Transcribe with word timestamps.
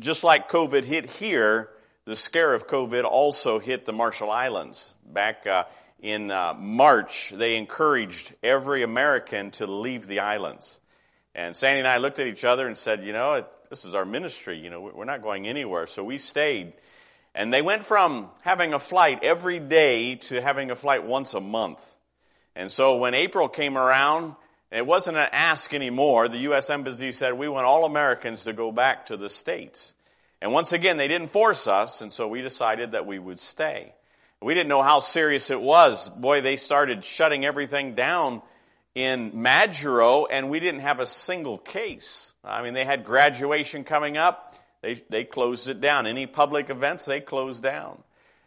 just 0.00 0.24
like 0.24 0.50
COVID 0.50 0.84
hit 0.84 1.06
here, 1.06 1.70
the 2.04 2.16
scare 2.16 2.54
of 2.54 2.66
COVID 2.66 3.04
also 3.04 3.58
hit 3.58 3.86
the 3.86 3.92
Marshall 3.92 4.30
Islands. 4.30 4.92
Back 5.06 5.46
uh, 5.46 5.64
in 6.00 6.30
uh, 6.30 6.54
March, 6.58 7.32
they 7.34 7.56
encouraged 7.56 8.34
every 8.42 8.82
American 8.82 9.50
to 9.52 9.66
leave 9.66 10.06
the 10.06 10.20
islands. 10.20 10.80
And 11.34 11.56
Sandy 11.56 11.80
and 11.80 11.88
I 11.88 11.98
looked 11.98 12.18
at 12.18 12.26
each 12.26 12.44
other 12.44 12.66
and 12.66 12.76
said, 12.76 13.04
you 13.04 13.12
know, 13.12 13.44
this 13.70 13.84
is 13.84 13.94
our 13.94 14.04
ministry. 14.04 14.58
You 14.58 14.70
know, 14.70 14.92
we're 14.94 15.04
not 15.04 15.22
going 15.22 15.46
anywhere. 15.46 15.86
So 15.86 16.04
we 16.04 16.18
stayed. 16.18 16.74
And 17.34 17.52
they 17.52 17.62
went 17.62 17.84
from 17.84 18.30
having 18.42 18.74
a 18.74 18.78
flight 18.78 19.24
every 19.24 19.58
day 19.58 20.16
to 20.16 20.40
having 20.40 20.70
a 20.70 20.76
flight 20.76 21.04
once 21.04 21.34
a 21.34 21.40
month. 21.40 21.84
And 22.54 22.70
so 22.70 22.96
when 22.96 23.14
April 23.14 23.48
came 23.48 23.76
around, 23.76 24.36
it 24.74 24.86
wasn't 24.86 25.16
an 25.16 25.28
ask 25.30 25.72
anymore. 25.72 26.28
The 26.28 26.38
U.S. 26.38 26.68
Embassy 26.68 27.12
said, 27.12 27.34
we 27.34 27.48
want 27.48 27.64
all 27.64 27.84
Americans 27.84 28.44
to 28.44 28.52
go 28.52 28.72
back 28.72 29.06
to 29.06 29.16
the 29.16 29.28
States. 29.28 29.94
And 30.42 30.52
once 30.52 30.72
again, 30.72 30.96
they 30.96 31.08
didn't 31.08 31.28
force 31.28 31.68
us, 31.68 32.02
and 32.02 32.12
so 32.12 32.28
we 32.28 32.42
decided 32.42 32.92
that 32.92 33.06
we 33.06 33.18
would 33.18 33.38
stay. 33.38 33.94
We 34.42 34.52
didn't 34.52 34.68
know 34.68 34.82
how 34.82 35.00
serious 35.00 35.50
it 35.50 35.60
was. 35.60 36.10
Boy, 36.10 36.40
they 36.40 36.56
started 36.56 37.04
shutting 37.04 37.44
everything 37.46 37.94
down 37.94 38.42
in 38.94 39.32
Majuro, 39.32 40.26
and 40.30 40.50
we 40.50 40.60
didn't 40.60 40.80
have 40.80 41.00
a 41.00 41.06
single 41.06 41.56
case. 41.56 42.34
I 42.44 42.62
mean, 42.62 42.74
they 42.74 42.84
had 42.84 43.04
graduation 43.04 43.84
coming 43.84 44.16
up. 44.16 44.54
They, 44.82 44.94
they 45.08 45.24
closed 45.24 45.68
it 45.68 45.80
down. 45.80 46.06
Any 46.06 46.26
public 46.26 46.68
events, 46.68 47.04
they 47.04 47.20
closed 47.20 47.62
down. 47.62 48.02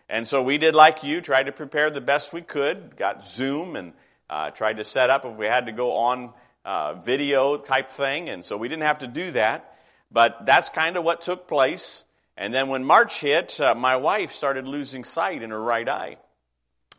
And 0.09 0.27
so 0.27 0.43
we 0.43 0.57
did 0.57 0.75
like 0.75 1.03
you, 1.03 1.19
tried 1.19 1.47
to 1.47 1.51
prepare 1.51 1.89
the 1.89 2.01
best 2.01 2.31
we 2.31 2.41
could, 2.41 2.95
got 2.95 3.23
Zoom 3.23 3.75
and 3.75 3.93
uh, 4.29 4.51
tried 4.51 4.77
to 4.77 4.85
set 4.85 5.09
up 5.09 5.25
if 5.25 5.35
we 5.35 5.45
had 5.45 5.67
to 5.67 5.71
go 5.71 5.93
on 5.93 6.33
uh, 6.65 6.95
video 6.95 7.57
type 7.57 7.91
thing. 7.91 8.29
And 8.29 8.43
so 8.43 8.57
we 8.57 8.67
didn't 8.67 8.83
have 8.83 8.99
to 8.99 9.07
do 9.07 9.31
that. 9.31 9.73
But 10.11 10.45
that's 10.45 10.69
kind 10.69 10.97
of 10.97 11.03
what 11.03 11.21
took 11.21 11.47
place. 11.47 12.05
And 12.35 12.53
then 12.53 12.69
when 12.69 12.83
March 12.83 13.19
hit, 13.19 13.59
uh, 13.59 13.75
my 13.75 13.97
wife 13.97 14.31
started 14.31 14.67
losing 14.67 15.03
sight 15.03 15.41
in 15.41 15.49
her 15.49 15.61
right 15.61 15.87
eye. 15.87 16.17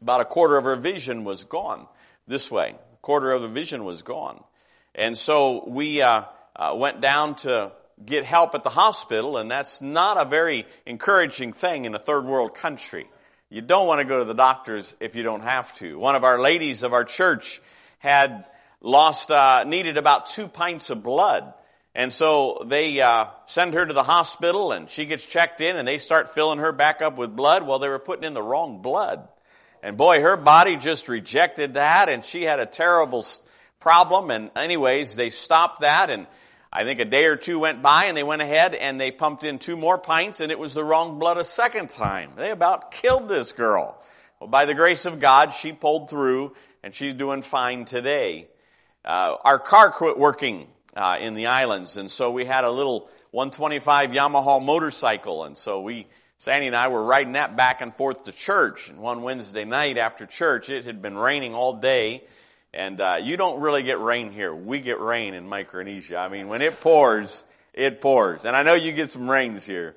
About 0.01 0.21
a 0.21 0.25
quarter 0.25 0.56
of 0.56 0.65
her 0.65 0.77
vision 0.77 1.25
was 1.25 1.45
gone 1.45 1.87
this 2.29 2.51
way 2.51 2.69
A 2.71 2.97
quarter 2.99 3.33
of 3.33 3.43
the 3.43 3.49
vision 3.49 3.84
was 3.84 4.03
gone. 4.03 4.45
And 4.95 5.19
so 5.19 5.65
we 5.67 6.03
uh, 6.03 6.25
uh, 6.55 6.75
went 6.77 7.01
down 7.01 7.34
to 7.37 7.73
get 8.05 8.25
help 8.25 8.55
at 8.55 8.62
the 8.62 8.71
hospital, 8.71 9.39
and 9.39 9.51
that's 9.51 9.81
not 9.81 10.21
a 10.21 10.29
very 10.29 10.67
encouraging 10.87 11.53
thing 11.53 11.84
in 11.84 11.95
a 11.95 11.99
third 11.99 12.25
world 12.25 12.55
country. 12.55 13.09
You 13.51 13.63
don't 13.63 13.87
want 13.87 14.01
to 14.01 14.07
go 14.07 14.19
to 14.19 14.25
the 14.25 14.35
doctors 14.35 14.95
if 15.01 15.17
you 15.17 15.23
don't 15.23 15.43
have 15.43 15.75
to. 15.77 15.99
One 15.99 16.15
of 16.15 16.25
our 16.25 16.39
ladies 16.39 16.83
of 16.83 16.93
our 16.93 17.05
church 17.05 17.63
had 17.99 18.45
lost, 18.81 19.31
uh, 19.31 19.65
needed 19.65 19.97
about 19.97 20.27
two 20.27 20.49
pints 20.49 20.91
of 20.91 21.03
blood. 21.03 21.55
And 21.95 22.13
so 22.13 22.63
they 22.67 23.01
uh, 23.01 23.27
send 23.47 23.75
her 23.75 23.85
to 23.85 23.93
the 23.93 24.03
hospital, 24.03 24.73
and 24.73 24.89
she 24.89 25.07
gets 25.07 25.25
checked 25.27 25.61
in, 25.61 25.77
and 25.77 25.89
they 25.89 25.99
start 25.99 26.35
filling 26.35 26.59
her 26.59 26.73
back 26.73 27.03
up 27.03 27.17
with 27.17 27.35
blood. 27.35 27.67
Well, 27.67 27.79
they 27.79 27.89
were 27.89 27.99
putting 27.99 28.25
in 28.25 28.35
the 28.35 28.43
wrong 28.43 28.83
blood. 28.83 29.27
And 29.83 29.97
boy, 29.97 30.21
her 30.21 30.37
body 30.37 30.77
just 30.77 31.09
rejected 31.09 31.75
that 31.75 32.09
and 32.09 32.25
she 32.25 32.43
had 32.43 32.61
a 32.61 32.67
terrible 32.67 33.25
problem. 33.81 34.31
And 34.31 34.51
anyways, 34.57 35.15
they 35.15 35.31
stopped 35.31 35.81
that 35.81 36.11
and 36.11 36.27
I 36.73 36.85
think 36.85 37.01
a 37.01 37.05
day 37.05 37.25
or 37.27 37.37
two 37.37 37.59
went 37.59 37.83
by 37.83 38.05
and 38.05 38.17
they 38.17 38.23
went 38.23 38.43
ahead 38.43 38.75
and 38.75 39.01
they 39.01 39.11
pumped 39.11 39.43
in 39.43 39.59
two 39.59 39.77
more 39.77 39.99
pints 39.99 40.41
and 40.41 40.53
it 40.53 40.59
was 40.59 40.75
the 40.75 40.85
wrong 40.85 41.19
blood 41.19 41.39
a 41.39 41.45
second 41.45 41.89
time. 41.89 42.33
They 42.37 42.51
about 42.51 42.91
killed 42.91 43.29
this 43.29 43.53
girl. 43.53 44.01
Well, 44.39 44.49
by 44.49 44.67
the 44.67 44.75
grace 44.75 45.07
of 45.07 45.19
God, 45.19 45.55
she 45.55 45.73
pulled 45.73 46.11
through 46.11 46.55
and 46.83 46.95
she's 46.95 47.15
doing 47.15 47.43
fine 47.43 47.87
today. 47.87 48.49
Uh, 49.05 49.37
our 49.45 49.59
car 49.59 49.91
quit 49.91 50.19
working 50.19 50.69
uh, 50.95 51.19
in 51.21 51.35
the 51.35 51.47
islands 51.47 51.97
and 51.97 52.11
so 52.11 52.31
we 52.31 52.45
had 52.45 52.65
a 52.65 52.71
little 52.71 53.09
125 53.31 54.11
Yamaha 54.11 54.63
motorcycle 54.63 55.45
and 55.45 55.57
so 55.57 55.81
we 55.81 56.07
Sandy 56.41 56.69
and 56.69 56.77
I 56.77 56.87
were 56.87 57.03
riding 57.03 57.33
that 57.33 57.57
back 57.57 57.81
and 57.81 57.93
forth 57.93 58.25
to 58.25 58.33
church. 58.33 58.91
And 58.91 58.99
one 58.99 59.23
Wednesday 59.23 59.65
night 59.65 59.99
after 59.99 60.25
church, 60.25 60.71
it 60.71 60.85
had 60.85 61.03
been 61.03 61.19
raining 61.19 61.53
all 61.53 61.75
day. 61.75 62.23
And 62.75 63.01
uh, 63.01 63.19
you 63.23 63.37
don't 63.37 63.61
really 63.61 63.83
get 63.83 64.01
rain 64.01 64.31
here. 64.31 64.55
We 64.55 64.81
get 64.81 65.01
rain 65.01 65.34
in 65.34 65.49
Micronesia. 65.49 66.19
I 66.19 66.29
mean, 66.29 66.49
when 66.49 66.61
it 66.61 66.81
pours, 66.81 67.45
it 67.73 68.01
pours. 68.01 68.45
And 68.45 68.55
I 68.55 68.62
know 68.62 68.75
you 68.75 68.93
get 68.93 69.09
some 69.11 69.29
rains 69.29 69.65
here. 69.65 69.97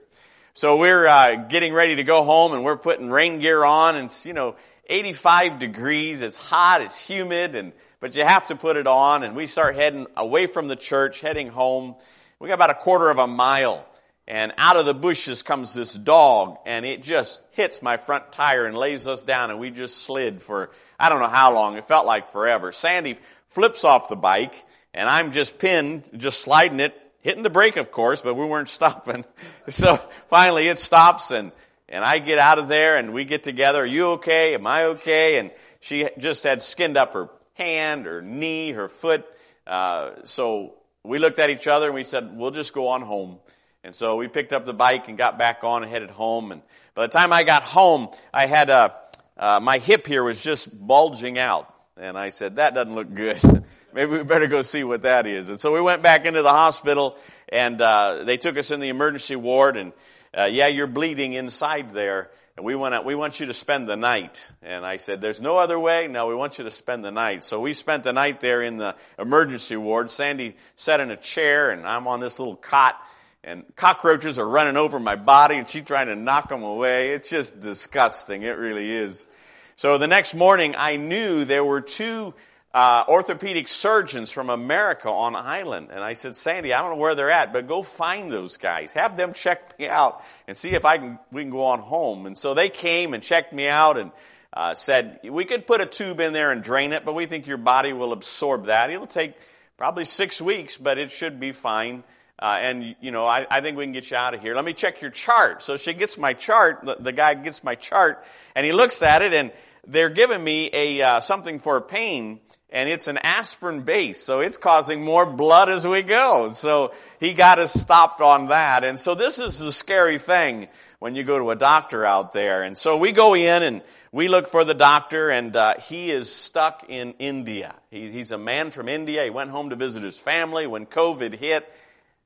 So 0.53 0.77
we're 0.77 1.05
uh, 1.05 1.35
getting 1.35 1.73
ready 1.73 1.97
to 1.97 2.03
go 2.03 2.23
home, 2.23 2.53
and 2.53 2.63
we're 2.63 2.77
putting 2.77 3.09
rain 3.09 3.39
gear 3.39 3.63
on. 3.63 3.95
And 3.95 4.05
it's 4.05 4.25
you 4.25 4.33
know 4.33 4.55
85 4.87 5.59
degrees. 5.59 6.21
It's 6.21 6.37
hot. 6.37 6.81
It's 6.81 6.99
humid. 6.99 7.55
And 7.55 7.73
but 7.99 8.15
you 8.15 8.23
have 8.23 8.47
to 8.47 8.55
put 8.55 8.77
it 8.77 8.87
on. 8.87 9.23
And 9.23 9.35
we 9.35 9.47
start 9.47 9.75
heading 9.75 10.07
away 10.15 10.47
from 10.47 10.67
the 10.67 10.75
church, 10.75 11.19
heading 11.19 11.47
home. 11.47 11.95
We 12.39 12.47
got 12.47 12.55
about 12.55 12.69
a 12.69 12.75
quarter 12.75 13.09
of 13.09 13.19
a 13.19 13.27
mile 13.27 13.85
and 14.31 14.53
out 14.57 14.77
of 14.77 14.85
the 14.85 14.93
bushes 14.93 15.43
comes 15.43 15.73
this 15.73 15.93
dog 15.93 16.57
and 16.65 16.85
it 16.85 17.03
just 17.03 17.41
hits 17.51 17.81
my 17.81 17.97
front 17.97 18.31
tire 18.31 18.65
and 18.65 18.77
lays 18.77 19.05
us 19.05 19.25
down 19.25 19.51
and 19.51 19.59
we 19.59 19.71
just 19.71 19.97
slid 19.97 20.41
for, 20.41 20.71
I 20.97 21.09
don't 21.09 21.19
know 21.19 21.27
how 21.27 21.53
long, 21.53 21.75
it 21.75 21.83
felt 21.83 22.05
like 22.05 22.29
forever. 22.29 22.71
Sandy 22.71 23.17
flips 23.49 23.83
off 23.83 24.07
the 24.07 24.15
bike 24.15 24.55
and 24.93 25.09
I'm 25.09 25.33
just 25.33 25.59
pinned, 25.59 26.09
just 26.15 26.39
sliding 26.39 26.79
it, 26.79 26.97
hitting 27.19 27.43
the 27.43 27.49
brake 27.49 27.75
of 27.75 27.91
course, 27.91 28.21
but 28.21 28.35
we 28.35 28.45
weren't 28.45 28.69
stopping. 28.79 29.25
So 29.67 29.97
finally 30.29 30.69
it 30.69 30.79
stops 30.79 31.31
and, 31.31 31.51
and 31.89 32.01
I 32.01 32.19
get 32.19 32.39
out 32.39 32.57
of 32.57 32.69
there 32.69 32.95
and 32.95 33.13
we 33.13 33.25
get 33.25 33.43
together. 33.43 33.81
Are 33.81 33.85
you 33.85 34.11
okay? 34.11 34.53
Am 34.53 34.65
I 34.65 34.85
okay? 34.85 35.39
And 35.39 35.51
she 35.81 36.07
just 36.17 36.43
had 36.43 36.61
skinned 36.61 36.95
up 36.95 37.15
her 37.15 37.27
hand, 37.55 38.05
her 38.05 38.21
knee, 38.21 38.71
her 38.71 38.87
foot. 38.87 39.25
Uh, 39.67 40.11
so 40.23 40.75
we 41.03 41.19
looked 41.19 41.39
at 41.39 41.49
each 41.49 41.67
other 41.67 41.87
and 41.87 41.95
we 41.95 42.05
said, 42.05 42.33
we'll 42.33 42.51
just 42.51 42.73
go 42.73 42.87
on 42.87 43.01
home. 43.01 43.37
And 43.83 43.95
so 43.95 44.15
we 44.15 44.27
picked 44.27 44.53
up 44.53 44.65
the 44.65 44.75
bike 44.75 45.07
and 45.07 45.17
got 45.17 45.39
back 45.39 45.63
on 45.63 45.81
and 45.81 45.91
headed 45.91 46.11
home. 46.11 46.51
And 46.51 46.61
by 46.93 47.07
the 47.07 47.07
time 47.07 47.33
I 47.33 47.43
got 47.43 47.63
home, 47.63 48.09
I 48.31 48.45
had 48.45 48.69
a, 48.69 48.95
uh, 49.35 49.59
my 49.61 49.79
hip 49.79 50.05
here 50.05 50.23
was 50.23 50.41
just 50.41 50.69
bulging 50.85 51.39
out. 51.39 51.73
And 51.97 52.15
I 52.15 52.29
said, 52.29 52.57
that 52.57 52.75
doesn't 52.75 52.93
look 52.93 53.11
good. 53.11 53.41
Maybe 53.93 54.11
we 54.11 54.23
better 54.23 54.47
go 54.47 54.61
see 54.61 54.83
what 54.83 55.01
that 55.01 55.25
is. 55.25 55.49
And 55.49 55.59
so 55.59 55.73
we 55.73 55.81
went 55.81 56.03
back 56.03 56.27
into 56.27 56.43
the 56.43 56.49
hospital 56.49 57.17
and, 57.49 57.81
uh, 57.81 58.23
they 58.23 58.37
took 58.37 58.55
us 58.57 58.69
in 58.69 58.81
the 58.81 58.89
emergency 58.89 59.35
ward 59.35 59.77
and, 59.77 59.93
uh, 60.37 60.47
yeah, 60.49 60.67
you're 60.67 60.85
bleeding 60.85 61.33
inside 61.33 61.89
there. 61.89 62.29
And 62.57 62.65
we 62.65 62.75
went 62.75 62.93
out, 62.93 63.03
we 63.03 63.15
want 63.15 63.39
you 63.39 63.47
to 63.47 63.53
spend 63.53 63.89
the 63.89 63.97
night. 63.97 64.47
And 64.61 64.85
I 64.85 64.97
said, 64.97 65.21
there's 65.21 65.41
no 65.41 65.57
other 65.57 65.79
way. 65.79 66.07
No, 66.07 66.27
we 66.27 66.35
want 66.35 66.59
you 66.59 66.65
to 66.65 66.71
spend 66.71 67.03
the 67.03 67.11
night. 67.11 67.43
So 67.43 67.59
we 67.59 67.73
spent 67.73 68.03
the 68.03 68.13
night 68.13 68.41
there 68.41 68.61
in 68.61 68.77
the 68.77 68.95
emergency 69.17 69.75
ward. 69.75 70.11
Sandy 70.11 70.55
sat 70.75 70.99
in 70.99 71.09
a 71.09 71.17
chair 71.17 71.71
and 71.71 71.87
I'm 71.87 72.07
on 72.07 72.19
this 72.19 72.37
little 72.37 72.55
cot 72.55 72.95
and 73.43 73.63
cockroaches 73.75 74.37
are 74.37 74.47
running 74.47 74.77
over 74.77 74.99
my 74.99 75.15
body 75.15 75.55
and 75.55 75.67
she's 75.67 75.83
trying 75.83 76.07
to 76.07 76.15
knock 76.15 76.49
them 76.49 76.63
away. 76.63 77.09
It's 77.09 77.29
just 77.29 77.59
disgusting. 77.59 78.43
It 78.43 78.57
really 78.57 78.89
is. 78.89 79.27
So 79.75 79.97
the 79.97 80.07
next 80.07 80.35
morning 80.35 80.75
I 80.77 80.97
knew 80.97 81.45
there 81.45 81.65
were 81.65 81.81
two 81.81 82.33
uh, 82.73 83.03
orthopedic 83.07 83.67
surgeons 83.67 84.31
from 84.31 84.49
America 84.49 85.09
on 85.09 85.35
island. 85.35 85.89
And 85.91 85.99
I 85.99 86.13
said, 86.13 86.35
Sandy, 86.35 86.73
I 86.73 86.81
don't 86.81 86.91
know 86.91 87.01
where 87.01 87.15
they're 87.15 87.31
at, 87.31 87.51
but 87.51 87.67
go 87.67 87.81
find 87.83 88.31
those 88.31 88.57
guys. 88.57 88.93
Have 88.93 89.17
them 89.17 89.33
check 89.33 89.77
me 89.77 89.87
out 89.87 90.23
and 90.47 90.55
see 90.55 90.69
if 90.69 90.85
I 90.85 90.97
can, 90.97 91.19
we 91.31 91.41
can 91.41 91.51
go 91.51 91.63
on 91.63 91.79
home. 91.79 92.25
And 92.25 92.37
so 92.37 92.53
they 92.53 92.69
came 92.69 93.13
and 93.13 93.21
checked 93.21 93.51
me 93.51 93.67
out 93.67 93.97
and 93.97 94.11
uh, 94.53 94.75
said, 94.75 95.19
we 95.23 95.45
could 95.45 95.67
put 95.67 95.81
a 95.81 95.85
tube 95.85 96.19
in 96.19 96.33
there 96.33 96.51
and 96.51 96.63
drain 96.63 96.93
it, 96.93 97.03
but 97.03 97.15
we 97.15 97.25
think 97.25 97.47
your 97.47 97.57
body 97.57 97.93
will 97.93 98.13
absorb 98.13 98.67
that. 98.67 98.89
It'll 98.89 99.07
take 99.07 99.33
probably 99.77 100.05
six 100.05 100.41
weeks, 100.41 100.77
but 100.77 100.97
it 100.97 101.11
should 101.11 101.39
be 101.39 101.51
fine. 101.51 102.03
Uh, 102.41 102.57
and 102.59 102.95
you 102.99 103.11
know, 103.11 103.25
I, 103.25 103.45
I, 103.51 103.61
think 103.61 103.77
we 103.77 103.83
can 103.83 103.91
get 103.91 104.09
you 104.09 104.17
out 104.17 104.33
of 104.33 104.41
here. 104.41 104.55
Let 104.55 104.65
me 104.65 104.73
check 104.73 105.01
your 105.01 105.11
chart. 105.11 105.61
So 105.61 105.77
she 105.77 105.93
gets 105.93 106.17
my 106.17 106.33
chart. 106.33 106.79
The, 106.83 106.97
the 106.99 107.11
guy 107.11 107.35
gets 107.35 107.63
my 107.63 107.75
chart, 107.75 108.25
and 108.55 108.65
he 108.65 108.71
looks 108.71 109.03
at 109.03 109.21
it, 109.21 109.31
and 109.31 109.51
they're 109.85 110.09
giving 110.09 110.43
me 110.43 110.69
a 110.73 111.01
uh, 111.01 111.19
something 111.19 111.59
for 111.59 111.79
pain, 111.81 112.39
and 112.71 112.89
it's 112.89 113.07
an 113.07 113.19
aspirin 113.19 113.81
base, 113.81 114.19
so 114.19 114.39
it's 114.39 114.57
causing 114.57 115.03
more 115.03 115.25
blood 115.25 115.69
as 115.69 115.85
we 115.85 116.01
go. 116.01 116.53
So 116.53 116.93
he 117.19 117.33
got 117.33 117.59
us 117.59 117.73
stopped 117.73 118.21
on 118.21 118.47
that, 118.47 118.83
and 118.83 118.99
so 118.99 119.13
this 119.13 119.37
is 119.37 119.59
the 119.59 119.71
scary 119.71 120.17
thing 120.17 120.67
when 120.97 121.13
you 121.13 121.23
go 121.23 121.37
to 121.37 121.51
a 121.51 121.55
doctor 121.55 122.05
out 122.05 122.31
there. 122.31 122.63
And 122.63 122.77
so 122.77 122.97
we 122.97 123.11
go 123.11 123.35
in 123.35 123.63
and 123.63 123.81
we 124.11 124.27
look 124.27 124.47
for 124.47 124.63
the 124.63 124.73
doctor, 124.73 125.29
and 125.29 125.55
uh, 125.55 125.75
he 125.79 126.09
is 126.09 126.31
stuck 126.31 126.85
in 126.89 127.13
India. 127.19 127.75
He, 127.89 128.09
he's 128.09 128.31
a 128.31 128.37
man 128.37 128.71
from 128.71 128.87
India. 128.87 129.23
He 129.23 129.29
went 129.29 129.51
home 129.51 129.69
to 129.69 129.75
visit 129.75 130.03
his 130.03 130.19
family 130.19 130.65
when 130.65 130.85
COVID 130.85 131.35
hit 131.35 131.71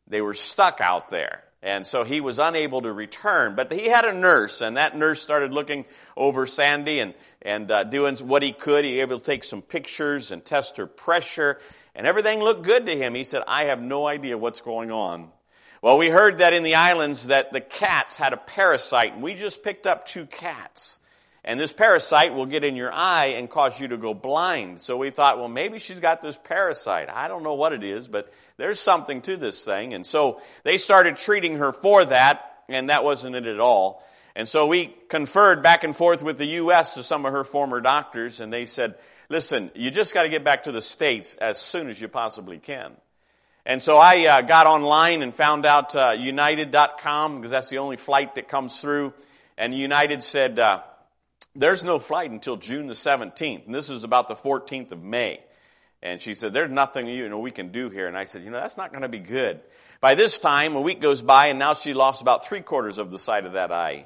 they 0.07 0.21
were 0.21 0.33
stuck 0.33 0.81
out 0.81 1.09
there. 1.09 1.43
And 1.61 1.87
so 1.87 2.03
he 2.03 2.21
was 2.21 2.37
unable 2.37 2.83
to 2.83 2.93
return. 2.93 3.55
But 3.55 3.73
he 3.73 3.87
had 3.87 4.05
a 4.05 4.13
nurse, 4.13 4.61
and 4.61 4.77
that 4.77 4.95
nurse 4.95 5.19
started 5.19 5.51
looking 5.51 5.85
over 6.15 6.45
Sandy 6.45 6.99
and, 6.99 7.15
and 7.41 7.71
uh, 7.71 7.83
doing 7.85 8.15
what 8.17 8.43
he 8.43 8.51
could. 8.51 8.85
He 8.85 8.93
was 8.93 9.01
able 9.01 9.19
to 9.19 9.25
take 9.25 9.43
some 9.43 9.63
pictures 9.63 10.31
and 10.31 10.45
test 10.45 10.77
her 10.77 10.85
pressure, 10.85 11.59
and 11.95 12.05
everything 12.05 12.39
looked 12.39 12.63
good 12.63 12.85
to 12.85 12.95
him. 12.95 13.15
He 13.15 13.23
said, 13.23 13.41
I 13.47 13.65
have 13.65 13.81
no 13.81 14.05
idea 14.05 14.37
what's 14.37 14.61
going 14.61 14.91
on. 14.91 15.29
Well, 15.81 15.97
we 15.97 16.09
heard 16.09 16.37
that 16.37 16.53
in 16.53 16.61
the 16.63 16.75
islands 16.75 17.27
that 17.27 17.51
the 17.51 17.61
cats 17.61 18.15
had 18.15 18.33
a 18.33 18.37
parasite, 18.37 19.13
and 19.13 19.23
we 19.23 19.33
just 19.33 19.63
picked 19.63 19.87
up 19.87 20.05
two 20.05 20.27
cats. 20.27 20.99
And 21.43 21.59
this 21.59 21.71
parasite 21.71 22.33
will 22.33 22.47
get 22.47 22.63
in 22.63 22.75
your 22.75 22.91
eye 22.91 23.35
and 23.37 23.47
cause 23.47 23.79
you 23.79 23.87
to 23.89 23.97
go 23.97 24.15
blind. 24.15 24.81
So 24.81 24.97
we 24.97 25.11
thought, 25.11 25.37
well, 25.37 25.47
maybe 25.47 25.77
she's 25.77 25.99
got 25.99 26.21
this 26.21 26.37
parasite. 26.43 27.07
I 27.07 27.27
don't 27.27 27.43
know 27.43 27.53
what 27.53 27.71
it 27.71 27.83
is, 27.83 28.07
but 28.07 28.33
there's 28.57 28.79
something 28.79 29.21
to 29.21 29.37
this 29.37 29.65
thing. 29.65 29.93
And 29.93 30.05
so 30.05 30.41
they 30.63 30.77
started 30.77 31.17
treating 31.17 31.57
her 31.57 31.73
for 31.73 32.05
that, 32.05 32.63
and 32.69 32.89
that 32.89 33.03
wasn't 33.03 33.35
it 33.35 33.45
at 33.45 33.59
all. 33.59 34.03
And 34.35 34.47
so 34.49 34.67
we 34.67 34.95
conferred 35.07 35.63
back 35.63 35.83
and 35.83 35.95
forth 35.95 36.21
with 36.21 36.37
the 36.37 36.45
U.S. 36.45 36.95
to 36.95 37.03
some 37.03 37.25
of 37.25 37.31
her 37.31 37.43
former 37.43 37.79
doctors, 37.79 38.41
and 38.41 38.51
they 38.51 38.65
said, 38.65 38.95
listen, 39.29 39.71
you 39.75 39.91
just 39.91 40.13
got 40.13 40.23
to 40.23 40.29
get 40.29 40.43
back 40.43 40.63
to 40.63 40.71
the 40.71 40.81
States 40.81 41.35
as 41.35 41.59
soon 41.59 41.89
as 41.89 41.99
you 41.99 42.07
possibly 42.07 42.57
can. 42.57 42.93
And 43.65 43.81
so 43.81 43.97
I 43.97 44.27
uh, 44.27 44.41
got 44.41 44.67
online 44.67 45.23
and 45.23 45.33
found 45.33 45.65
out 45.65 45.95
uh, 45.95 46.15
United.com 46.17 47.35
because 47.37 47.51
that's 47.51 47.69
the 47.69 47.79
only 47.79 47.97
flight 47.97 48.35
that 48.35 48.47
comes 48.47 48.79
through. 48.79 49.13
And 49.57 49.73
United 49.73 50.21
said, 50.21 50.59
uh, 50.59 50.81
there's 51.55 51.83
no 51.83 51.97
flight 51.97 52.29
until 52.29 52.57
June 52.57 52.87
the 52.87 52.93
17th. 52.93 53.65
And 53.65 53.73
this 53.73 53.89
is 53.89 54.03
about 54.03 54.27
the 54.27 54.35
14th 54.35 54.91
of 54.91 55.01
May. 55.01 55.39
And 56.05 56.21
she 56.21 56.35
said, 56.35 56.53
there's 56.53 56.69
nothing 56.69 57.07
you 57.07 57.27
know 57.29 57.39
we 57.39 57.49
can 57.49 57.69
do 57.69 57.89
here. 57.89 58.07
And 58.07 58.15
I 58.15 58.25
said, 58.25 58.43
you 58.43 58.51
know, 58.51 58.59
that's 58.59 58.77
not 58.77 58.91
going 58.91 59.01
to 59.01 59.09
be 59.09 59.17
good. 59.17 59.59
By 60.01 60.13
this 60.13 60.37
time, 60.37 60.75
a 60.75 60.81
week 60.81 61.01
goes 61.01 61.23
by 61.23 61.47
and 61.47 61.57
now 61.57 61.73
she 61.73 61.95
lost 61.95 62.21
about 62.21 62.45
three 62.45 62.61
quarters 62.61 62.99
of 62.99 63.09
the 63.09 63.17
side 63.17 63.45
of 63.45 63.53
that 63.53 63.71
eye. 63.71 64.05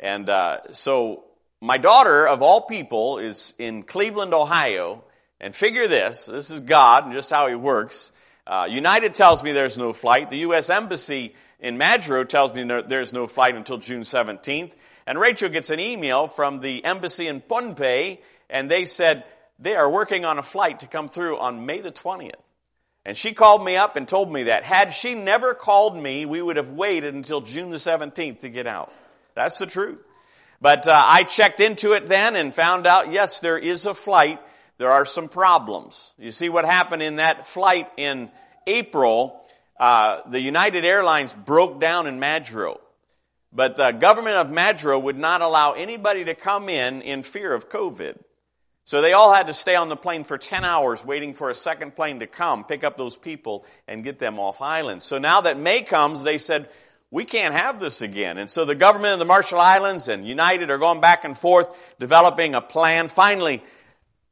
And 0.00 0.28
uh, 0.28 0.72
so 0.72 1.22
my 1.60 1.78
daughter, 1.78 2.26
of 2.26 2.42
all 2.42 2.62
people, 2.62 3.18
is 3.18 3.54
in 3.58 3.84
Cleveland, 3.84 4.34
Ohio. 4.34 5.04
And 5.40 5.54
figure 5.54 5.86
this, 5.86 6.24
this 6.24 6.50
is 6.50 6.60
God 6.60 7.04
and 7.04 7.12
just 7.12 7.30
how 7.30 7.46
He 7.46 7.54
works. 7.54 8.10
Uh, 8.44 8.66
United 8.68 9.14
tells 9.14 9.44
me 9.44 9.52
there's 9.52 9.78
no 9.78 9.92
flight. 9.92 10.30
The 10.30 10.38
U.S. 10.38 10.68
Embassy 10.68 11.36
in 11.60 11.78
Majuro 11.78 12.28
tells 12.28 12.54
me 12.54 12.64
there's 12.64 13.12
no 13.12 13.28
flight 13.28 13.54
until 13.54 13.78
June 13.78 14.02
17th. 14.02 14.74
And 15.06 15.16
Rachel 15.16 15.48
gets 15.50 15.70
an 15.70 15.78
email 15.78 16.26
from 16.26 16.58
the 16.58 16.84
embassy 16.84 17.28
in 17.28 17.40
Pohnpei, 17.40 18.18
and 18.50 18.68
they 18.68 18.84
said 18.84 19.22
they 19.58 19.76
are 19.76 19.90
working 19.90 20.24
on 20.24 20.38
a 20.38 20.42
flight 20.42 20.80
to 20.80 20.86
come 20.86 21.08
through 21.08 21.38
on 21.38 21.66
May 21.66 21.80
the 21.80 21.92
20th. 21.92 22.32
And 23.04 23.16
she 23.16 23.32
called 23.32 23.64
me 23.64 23.76
up 23.76 23.96
and 23.96 24.08
told 24.08 24.32
me 24.32 24.44
that. 24.44 24.64
Had 24.64 24.92
she 24.92 25.14
never 25.14 25.54
called 25.54 25.96
me, 25.96 26.26
we 26.26 26.42
would 26.42 26.56
have 26.56 26.72
waited 26.72 27.14
until 27.14 27.40
June 27.40 27.70
the 27.70 27.76
17th 27.76 28.40
to 28.40 28.48
get 28.48 28.66
out. 28.66 28.92
That's 29.34 29.58
the 29.58 29.66
truth. 29.66 30.06
But 30.60 30.88
uh, 30.88 31.02
I 31.04 31.22
checked 31.22 31.60
into 31.60 31.92
it 31.92 32.06
then 32.06 32.34
and 32.34 32.54
found 32.54 32.86
out, 32.86 33.12
yes, 33.12 33.40
there 33.40 33.58
is 33.58 33.86
a 33.86 33.94
flight. 33.94 34.40
There 34.78 34.90
are 34.90 35.04
some 35.04 35.28
problems. 35.28 36.14
You 36.18 36.32
see 36.32 36.48
what 36.48 36.64
happened 36.64 37.02
in 37.02 37.16
that 37.16 37.46
flight 37.46 37.88
in 37.96 38.30
April, 38.66 39.40
uh, 39.78 40.22
the 40.28 40.40
United 40.40 40.84
Airlines 40.84 41.32
broke 41.32 41.78
down 41.78 42.06
in 42.06 42.18
Majuro. 42.18 42.80
But 43.52 43.76
the 43.76 43.92
government 43.92 44.36
of 44.36 44.48
Majuro 44.48 45.00
would 45.00 45.16
not 45.16 45.40
allow 45.40 45.72
anybody 45.72 46.24
to 46.24 46.34
come 46.34 46.68
in 46.68 47.02
in 47.02 47.22
fear 47.22 47.54
of 47.54 47.68
COVID. 47.68 48.18
So 48.86 49.02
they 49.02 49.12
all 49.14 49.34
had 49.34 49.48
to 49.48 49.52
stay 49.52 49.74
on 49.74 49.88
the 49.88 49.96
plane 49.96 50.22
for 50.22 50.38
10 50.38 50.64
hours 50.64 51.04
waiting 51.04 51.34
for 51.34 51.50
a 51.50 51.56
second 51.56 51.96
plane 51.96 52.20
to 52.20 52.28
come, 52.28 52.62
pick 52.62 52.84
up 52.84 52.96
those 52.96 53.16
people, 53.16 53.66
and 53.88 54.04
get 54.04 54.20
them 54.20 54.38
off 54.38 54.62
island. 54.62 55.02
So 55.02 55.18
now 55.18 55.40
that 55.40 55.58
May 55.58 55.82
comes, 55.82 56.22
they 56.22 56.38
said, 56.38 56.68
we 57.10 57.24
can't 57.24 57.52
have 57.52 57.80
this 57.80 58.00
again. 58.00 58.38
And 58.38 58.48
so 58.48 58.64
the 58.64 58.76
government 58.76 59.14
of 59.14 59.18
the 59.18 59.24
Marshall 59.24 59.58
Islands 59.58 60.06
and 60.06 60.24
United 60.24 60.70
are 60.70 60.78
going 60.78 61.00
back 61.00 61.24
and 61.24 61.36
forth, 61.36 61.68
developing 61.98 62.54
a 62.54 62.60
plan. 62.60 63.08
Finally, 63.08 63.60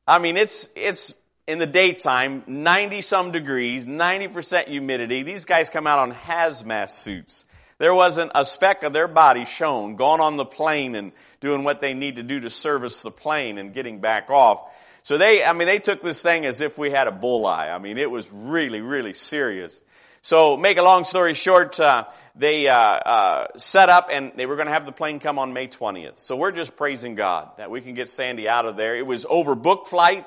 I 0.07 0.21
mean, 0.21 0.37
it's, 0.37 0.69
it's 0.77 1.15
in 1.49 1.59
the 1.59 1.67
daytime, 1.67 2.45
90 2.47 3.01
some 3.01 3.33
degrees, 3.33 3.87
90% 3.87 4.69
humidity. 4.69 5.25
These 5.25 5.47
guys 5.47 5.69
come 5.69 5.89
out 5.89 5.99
on 5.99 6.13
hazmat 6.13 6.91
suits. 6.91 7.45
There 7.79 7.95
wasn't 7.95 8.33
a 8.35 8.45
speck 8.45 8.83
of 8.83 8.93
their 8.93 9.09
body 9.09 9.45
shown, 9.45 9.97
gone 9.97 10.21
on 10.21 10.37
the 10.37 10.45
plane 10.45 10.95
and 10.95 11.13
doing 11.41 11.65
what 11.65 11.81
they 11.81 11.95
need 11.95 12.17
to 12.17 12.23
do 12.23 12.41
to 12.41 12.51
service 12.51 13.03
the 13.03 13.11
plane 13.11 13.59
and 13.59 13.73
getting 13.73 14.01
back 14.01 14.31
off. 14.31 14.71
So 15.03 15.19
they, 15.19 15.45
I 15.45 15.53
mean, 15.53 15.67
they 15.67 15.81
took 15.81 16.01
this 16.01 16.23
thing 16.23 16.47
as 16.47 16.61
if 16.61 16.79
we 16.79 16.91
had 16.91 17.09
a 17.09 17.13
bullseye. 17.13 17.75
I 17.75 17.79
mean, 17.79 17.99
it 17.99 18.11
was 18.11 18.31
really, 18.33 18.81
really 18.81 19.13
serious. 19.13 19.81
So, 20.23 20.57
make 20.57 20.79
a 20.79 20.83
long 20.83 21.05
story 21.05 21.35
short, 21.35 21.79
uh, 21.79 22.07
they 22.35 22.67
uh, 22.67 22.75
uh, 22.75 23.47
set 23.57 23.89
up 23.89 24.09
and 24.11 24.33
they 24.37 24.47
were 24.47 24.57
going 24.57 24.67
to 24.67 24.73
have 24.73 24.87
the 24.87 24.93
plane 24.93 25.21
come 25.21 25.39
on 25.39 25.53
May 25.53 25.69
20th. 25.69 26.19
So 26.19 26.37
we're 26.37 26.51
just 26.51 26.77
praising 26.77 27.15
God 27.15 27.51
that 27.59 27.71
we 27.71 27.81
can 27.81 27.95
get 27.95 28.11
Sandy 28.11 28.49
out 28.49 28.67
of 28.67 28.77
there. 28.77 28.97
It 28.97 29.07
was 29.07 29.25
overbooked 29.25 29.87
flight. 29.87 30.27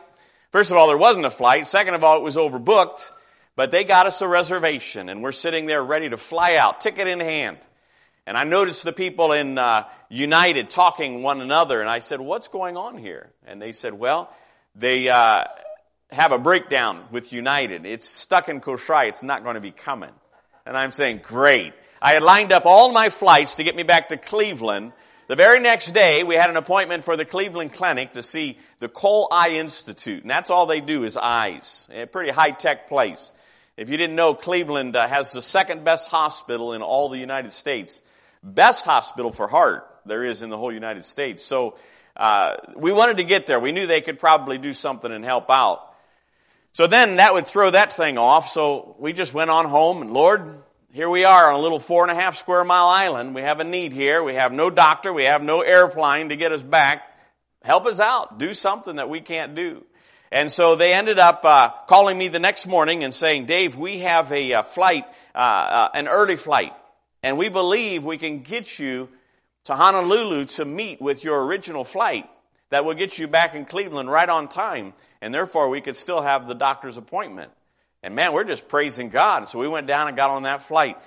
First 0.52 0.72
of 0.72 0.78
all, 0.78 0.88
there 0.88 0.98
wasn't 0.98 1.26
a 1.26 1.32
flight. 1.32 1.68
Second 1.68 1.96
of 1.96 2.04
all, 2.04 2.18
it 2.18 2.24
was 2.24 2.38
overbooked. 2.38 3.12
But 3.58 3.72
they 3.72 3.84
got 3.84 4.06
us 4.06 4.22
a 4.22 4.28
reservation, 4.28 5.10
and 5.10 5.24
we're 5.24 5.32
sitting 5.32 5.66
there 5.66 5.84
ready 5.84 6.08
to 6.10 6.16
fly 6.16 6.58
out, 6.58 6.80
ticket 6.80 7.08
in 7.08 7.20
hand. 7.20 7.58
And 8.28 8.38
I 8.38 8.44
noticed 8.44 8.84
the 8.84 8.94
people 8.94 9.32
in 9.32 9.58
uh, 9.58 9.86
United 10.10 10.70
talking 10.70 11.24
one 11.24 11.42
another, 11.42 11.82
and 11.82 11.90
I 11.90 12.00
said, 12.00 12.22
"What's 12.22 12.50
going 12.50 12.78
on 12.78 13.00
here?" 13.00 13.32
And 13.48 13.60
they 13.60 13.72
said, 13.72 13.94
"Well, 13.94 14.32
they 14.76 15.10
uh, 15.10 15.46
have 16.12 16.34
a 16.34 16.38
breakdown 16.38 17.06
with 17.10 17.34
United. 17.34 17.88
It's 17.88 18.08
stuck 18.08 18.48
in 18.48 18.62
Kosrae. 18.62 19.08
It's 19.08 19.24
not 19.24 19.44
going 19.44 19.56
to 19.56 19.62
be 19.62 19.72
coming." 19.72 20.14
And 20.68 20.78
I'm 20.78 20.92
saying, 20.92 21.22
"Great." 21.24 21.74
I 22.00 22.14
had 22.14 22.22
lined 22.22 22.52
up 22.52 22.68
all 22.68 22.92
my 22.92 23.10
flights 23.10 23.56
to 23.56 23.64
get 23.64 23.76
me 23.76 23.82
back 23.82 24.10
to 24.10 24.18
Cleveland. 24.18 24.94
The 25.26 25.36
very 25.36 25.60
next 25.60 25.96
day, 25.96 26.24
we 26.24 26.36
had 26.36 26.52
an 26.52 26.58
appointment 26.58 27.04
for 27.04 27.18
the 27.18 27.26
Cleveland 27.26 27.74
Clinic 27.74 28.14
to 28.14 28.22
see 28.22 28.60
the 28.78 28.88
Cole 28.88 29.28
Eye 29.32 29.54
Institute, 29.58 30.22
and 30.22 30.30
that's 30.30 30.52
all 30.52 30.68
they 30.68 30.80
do 30.80 31.04
is 31.04 31.18
eyes. 31.18 31.90
A 31.92 32.06
pretty 32.06 32.30
high 32.30 32.52
tech 32.52 32.88
place. 32.88 33.32
If 33.78 33.90
you 33.90 33.98
didn't 33.98 34.16
know, 34.16 34.34
Cleveland 34.34 34.96
uh, 34.96 35.08
has 35.08 35.32
the 35.32 35.42
second 35.42 35.84
best 35.84 36.10
hospital 36.10 36.74
in 36.74 36.82
all 36.82 37.10
the 37.10 37.20
United 37.20 37.52
States. 37.52 38.02
Best 38.42 38.86
hospital 38.86 39.32
for 39.32 39.48
heart 39.48 39.88
there 40.06 40.24
is 40.24 40.42
in 40.42 40.50
the 40.50 40.58
whole 40.58 40.72
United 40.72 41.06
States. 41.06 41.44
So 41.44 41.78
uh, 42.16 42.58
we 42.76 42.92
wanted 42.92 43.18
to 43.18 43.24
get 43.24 43.46
there. 43.46 43.60
We 43.60 43.72
knew 43.72 43.86
they 43.86 44.02
could 44.02 44.20
probably 44.20 44.58
do 44.58 44.74
something 44.74 45.12
and 45.12 45.24
help 45.24 45.52
out. 45.52 45.94
So 46.74 46.88
then 46.88 47.18
that 47.18 47.36
would 47.36 47.46
throw 47.46 47.70
that 47.70 47.94
thing 47.94 48.18
off. 48.18 48.50
So 48.50 48.96
we 48.98 49.14
just 49.14 49.34
went 49.34 49.52
on 49.52 49.66
home 49.66 50.02
and 50.02 50.12
Lord, 50.12 50.64
here 50.92 51.10
we 51.10 51.26
are 51.26 51.52
on 51.52 51.60
a 51.60 51.62
little 51.62 51.80
four 51.80 52.04
and 52.04 52.12
a 52.12 52.20
half 52.20 52.36
square 52.36 52.64
mile 52.64 52.88
island. 52.88 53.36
We 53.36 53.42
have 53.42 53.60
a 53.60 53.64
need 53.64 53.94
here. 53.94 54.24
We 54.24 54.34
have 54.34 54.52
no 54.52 54.72
doctor. 54.72 55.14
We 55.14 55.26
have 55.26 55.44
no 55.44 55.62
airplane 55.62 56.30
to 56.30 56.36
get 56.36 56.52
us 56.52 56.64
back. 56.64 57.04
Help 57.62 57.86
us 57.86 58.00
out. 58.00 58.40
Do 58.40 58.56
something 58.56 58.96
that 58.96 59.10
we 59.10 59.22
can't 59.22 59.54
do. 59.54 59.86
And 60.32 60.52
so 60.52 60.76
they 60.76 60.94
ended 60.94 61.20
up 61.20 61.46
uh, 61.46 61.70
calling 61.88 62.18
me 62.18 62.28
the 62.28 62.40
next 62.40 62.68
morning 62.68 63.04
and 63.04 63.14
saying, 63.14 63.46
Dave, 63.46 63.78
we 63.78 64.00
have 64.00 64.32
a, 64.32 64.52
a 64.52 64.60
uh, 64.60 64.64
flight, 64.64 65.06
uh, 65.34 65.38
uh, 65.38 65.90
an 65.94 66.08
early 66.08 66.36
flight, 66.36 66.74
and 67.24 67.38
we 67.38 67.50
believe 67.50 68.04
we 68.04 68.18
can 68.18 68.40
get 68.40 68.78
you 68.78 69.10
to 69.66 69.76
Honolulu 69.76 70.46
to 70.46 70.66
meet 70.66 71.02
with 71.02 71.24
your 71.24 71.46
original 71.46 71.84
flight 71.84 72.30
that 72.70 72.84
will 72.84 72.94
get 72.94 73.18
you 73.18 73.28
back 73.28 73.56
in 73.56 73.66
Cleveland 73.66 74.12
right 74.12 74.28
on 74.28 74.48
time, 74.48 74.94
and 75.22 75.34
therefore 75.34 75.70
we 75.70 75.82
could 75.82 75.96
still 75.96 76.22
have 76.22 76.48
the 76.48 76.56
doctor's 76.56 76.98
appointment. 76.98 77.52
And 78.04 78.16
man, 78.16 78.34
we're 78.34 78.44
just 78.44 78.68
praising 78.68 79.10
God. 79.10 79.50
So 79.50 79.60
we 79.60 79.68
went 79.68 79.88
down 79.88 80.08
and 80.08 80.16
got 80.16 80.30
on 80.30 80.44
that 80.44 80.62
flight. 80.62 80.98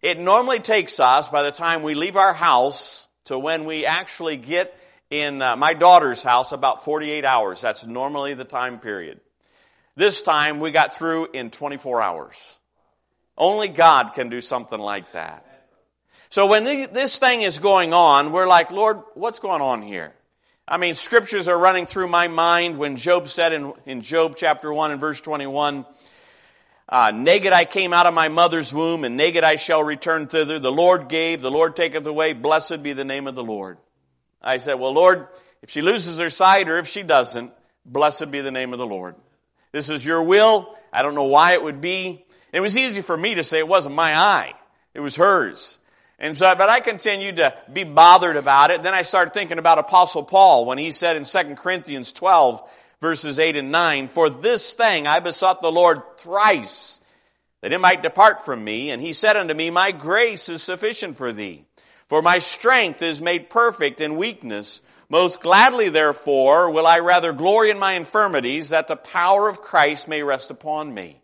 It 0.00 0.18
normally 0.18 0.60
takes 0.60 1.00
us 1.00 1.28
by 1.28 1.42
the 1.42 1.52
time 1.52 1.82
we 1.82 1.94
leave 1.94 2.16
our 2.16 2.32
house 2.32 3.08
to 3.24 3.38
when 3.38 3.64
we 3.64 3.84
actually 3.84 4.36
get 4.36 4.76
in 5.10 5.40
uh, 5.40 5.56
my 5.56 5.74
daughter's 5.74 6.22
house 6.22 6.52
about 6.52 6.84
48 6.84 7.24
hours. 7.24 7.60
That's 7.60 7.86
normally 7.86 8.34
the 8.34 8.44
time 8.44 8.78
period. 8.78 9.20
This 9.96 10.22
time 10.22 10.60
we 10.60 10.70
got 10.70 10.94
through 10.94 11.28
in 11.32 11.50
24 11.50 12.02
hours. 12.02 12.58
Only 13.36 13.68
God 13.68 14.14
can 14.14 14.28
do 14.28 14.40
something 14.40 14.78
like 14.78 15.12
that. 15.12 15.44
So 16.30 16.46
when 16.46 16.64
this 16.64 17.18
thing 17.18 17.40
is 17.40 17.58
going 17.58 17.92
on, 17.92 18.32
we're 18.32 18.46
like, 18.46 18.70
Lord, 18.70 19.00
what's 19.14 19.38
going 19.38 19.62
on 19.62 19.82
here? 19.82 20.12
I 20.66 20.76
mean, 20.76 20.94
scriptures 20.94 21.48
are 21.48 21.58
running 21.58 21.86
through 21.86 22.08
my 22.08 22.28
mind 22.28 22.76
when 22.76 22.96
Job 22.96 23.28
said 23.28 23.54
in, 23.54 23.72
in 23.86 24.02
Job 24.02 24.34
chapter 24.36 24.72
1 24.72 24.90
and 24.90 25.00
verse 25.00 25.20
21, 25.20 25.86
uh, 26.90 27.12
naked 27.14 27.52
I 27.52 27.64
came 27.64 27.94
out 27.94 28.04
of 28.04 28.12
my 28.12 28.28
mother's 28.28 28.74
womb, 28.74 29.04
and 29.04 29.16
naked 29.16 29.44
I 29.44 29.56
shall 29.56 29.82
return 29.82 30.26
thither. 30.26 30.58
The 30.58 30.72
Lord 30.72 31.08
gave, 31.08 31.40
the 31.40 31.50
Lord 31.50 31.74
taketh 31.74 32.06
away. 32.06 32.34
Blessed 32.34 32.82
be 32.82 32.92
the 32.92 33.04
name 33.04 33.26
of 33.26 33.34
the 33.34 33.44
Lord. 33.44 33.78
I 34.42 34.58
said, 34.58 34.74
well, 34.74 34.92
Lord, 34.92 35.26
if 35.62 35.70
she 35.70 35.82
loses 35.82 36.18
her 36.18 36.30
sight 36.30 36.68
or 36.68 36.78
if 36.78 36.86
she 36.88 37.02
doesn't, 37.02 37.52
blessed 37.84 38.30
be 38.30 38.40
the 38.40 38.50
name 38.50 38.72
of 38.72 38.78
the 38.78 38.86
Lord. 38.86 39.14
This 39.72 39.90
is 39.90 40.04
your 40.04 40.22
will. 40.22 40.74
I 40.92 41.02
don't 41.02 41.14
know 41.14 41.24
why 41.24 41.52
it 41.52 41.62
would 41.62 41.80
be. 41.80 42.24
It 42.52 42.60
was 42.60 42.78
easy 42.78 43.02
for 43.02 43.16
me 43.16 43.34
to 43.34 43.44
say 43.44 43.58
it 43.58 43.68
wasn't 43.68 43.94
my 43.94 44.16
eye. 44.16 44.54
It 44.94 45.00
was 45.00 45.16
hers. 45.16 45.78
And 46.18 46.36
so, 46.36 46.52
but 46.56 46.68
I 46.68 46.80
continued 46.80 47.36
to 47.36 47.54
be 47.72 47.84
bothered 47.84 48.36
about 48.36 48.70
it. 48.70 48.82
Then 48.82 48.94
I 48.94 49.02
started 49.02 49.34
thinking 49.34 49.58
about 49.58 49.78
Apostle 49.78 50.24
Paul 50.24 50.66
when 50.66 50.78
he 50.78 50.90
said 50.92 51.16
in 51.16 51.24
2 51.24 51.54
Corinthians 51.54 52.12
12 52.12 52.68
verses 53.00 53.38
8 53.38 53.56
and 53.56 53.70
9, 53.70 54.08
For 54.08 54.30
this 54.30 54.74
thing 54.74 55.06
I 55.06 55.20
besought 55.20 55.60
the 55.60 55.72
Lord 55.72 56.02
thrice, 56.16 57.00
that 57.60 57.72
it 57.72 57.80
might 57.80 58.02
depart 58.02 58.44
from 58.44 58.62
me. 58.62 58.90
And 58.90 59.00
he 59.02 59.12
said 59.12 59.36
unto 59.36 59.54
me, 59.54 59.70
My 59.70 59.92
grace 59.92 60.48
is 60.48 60.62
sufficient 60.62 61.16
for 61.16 61.32
thee. 61.32 61.64
For 62.08 62.22
my 62.22 62.38
strength 62.38 63.02
is 63.02 63.20
made 63.20 63.50
perfect 63.50 64.00
in 64.00 64.16
weakness. 64.16 64.80
Most 65.10 65.40
gladly, 65.40 65.88
therefore, 65.88 66.70
will 66.70 66.86
I 66.86 66.98
rather 67.00 67.32
glory 67.32 67.70
in 67.70 67.78
my 67.78 67.92
infirmities, 67.94 68.70
that 68.70 68.88
the 68.88 68.96
power 68.96 69.48
of 69.48 69.60
Christ 69.60 70.08
may 70.08 70.22
rest 70.22 70.50
upon 70.50 70.92
me. 70.92 71.20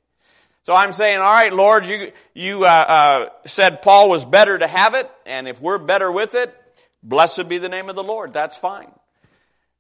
So 0.65 0.75
I'm 0.75 0.95
saying, 0.95 1.19
all 1.19 1.33
right, 1.33 1.53
Lord, 1.53 1.85
you, 1.85 2.13
you 2.33 2.65
uh, 2.65 2.69
uh, 2.69 3.29
said 3.45 3.83
Paul 3.83 4.09
was 4.09 4.25
better 4.25 4.59
to 4.59 4.67
have 4.67 4.95
it, 4.95 5.11
and 5.27 5.47
if 5.47 5.61
we're 5.61 5.79
better 5.79 6.11
with 6.11 6.35
it, 6.35 6.55
blessed 7.03 7.49
be 7.49 7.59
the 7.59 7.69
name 7.69 7.91
of 7.91 7.97
the 7.97 8.03
Lord. 8.03 8.33
That's 8.33 8.57
fine. 8.57 8.91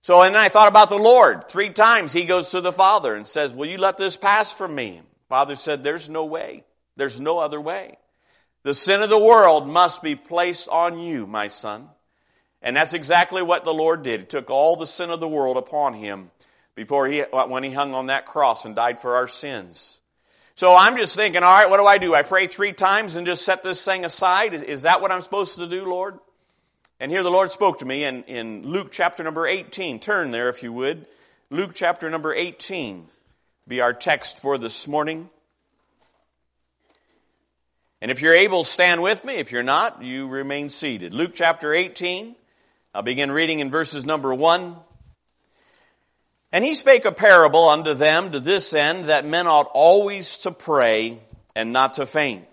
So, 0.02 0.20
and 0.20 0.36
I 0.36 0.50
thought 0.50 0.68
about 0.68 0.90
the 0.90 0.98
Lord. 0.98 1.48
Three 1.48 1.70
times 1.70 2.12
he 2.12 2.24
goes 2.24 2.50
to 2.50 2.60
the 2.60 2.72
Father 2.72 3.14
and 3.14 3.26
says, 3.26 3.54
will 3.54 3.66
you 3.66 3.78
let 3.78 3.96
this 3.96 4.18
pass 4.18 4.52
from 4.52 4.74
me? 4.74 5.00
Father 5.30 5.56
said, 5.56 5.82
there's 5.82 6.10
no 6.10 6.26
way. 6.26 6.64
There's 6.96 7.18
no 7.18 7.38
other 7.38 7.60
way. 7.60 7.96
The 8.64 8.74
sin 8.74 9.02
of 9.02 9.10
the 9.10 9.22
world 9.22 9.68
must 9.68 10.02
be 10.02 10.16
placed 10.16 10.68
on 10.68 10.98
you, 10.98 11.26
my 11.26 11.48
son. 11.48 11.88
And 12.62 12.74
that's 12.74 12.94
exactly 12.94 13.42
what 13.42 13.64
the 13.64 13.74
Lord 13.74 14.02
did. 14.02 14.20
He 14.20 14.26
took 14.26 14.50
all 14.50 14.76
the 14.76 14.86
sin 14.86 15.10
of 15.10 15.20
the 15.20 15.28
world 15.28 15.58
upon 15.58 15.92
him 15.92 16.30
before 16.74 17.06
he, 17.06 17.20
when 17.20 17.62
he 17.62 17.70
hung 17.70 17.92
on 17.92 18.06
that 18.06 18.24
cross 18.24 18.64
and 18.64 18.74
died 18.74 19.00
for 19.02 19.16
our 19.16 19.28
sins. 19.28 20.00
So 20.54 20.74
I'm 20.74 20.96
just 20.96 21.14
thinking, 21.14 21.42
all 21.42 21.52
right, 21.52 21.68
what 21.68 21.78
do 21.78 21.86
I 21.86 21.98
do? 21.98 22.14
I 22.14 22.22
pray 22.22 22.46
three 22.46 22.72
times 22.72 23.16
and 23.16 23.26
just 23.26 23.44
set 23.44 23.62
this 23.62 23.84
thing 23.84 24.06
aside? 24.06 24.54
Is, 24.54 24.62
is 24.62 24.82
that 24.82 25.02
what 25.02 25.12
I'm 25.12 25.20
supposed 25.20 25.56
to 25.56 25.66
do, 25.66 25.84
Lord? 25.84 26.18
And 26.98 27.10
here 27.12 27.22
the 27.22 27.30
Lord 27.30 27.52
spoke 27.52 27.80
to 27.80 27.84
me 27.84 28.04
in, 28.04 28.22
in 28.24 28.62
Luke 28.62 28.88
chapter 28.92 29.22
number 29.22 29.46
18. 29.46 30.00
Turn 30.00 30.30
there 30.30 30.48
if 30.48 30.62
you 30.62 30.72
would. 30.72 31.06
Luke 31.50 31.72
chapter 31.74 32.08
number 32.08 32.32
18 32.32 33.08
be 33.68 33.82
our 33.82 33.92
text 33.92 34.40
for 34.40 34.56
this 34.56 34.88
morning. 34.88 35.28
And 38.00 38.10
if 38.10 38.20
you're 38.20 38.34
able, 38.34 38.64
stand 38.64 39.02
with 39.02 39.24
me. 39.24 39.36
If 39.36 39.52
you're 39.52 39.62
not, 39.62 40.02
you 40.02 40.28
remain 40.28 40.70
seated. 40.70 41.14
Luke 41.14 41.32
chapter 41.34 41.72
18. 41.72 42.36
I'll 42.94 43.02
begin 43.02 43.32
reading 43.32 43.60
in 43.60 43.70
verses 43.70 44.04
number 44.04 44.32
1. 44.32 44.76
And 46.52 46.64
he 46.64 46.74
spake 46.74 47.04
a 47.04 47.12
parable 47.12 47.68
unto 47.68 47.94
them 47.94 48.30
to 48.30 48.38
this 48.38 48.74
end 48.74 49.06
that 49.06 49.26
men 49.26 49.48
ought 49.48 49.68
always 49.74 50.38
to 50.38 50.52
pray 50.52 51.18
and 51.56 51.72
not 51.72 51.94
to 51.94 52.06
faint. 52.06 52.44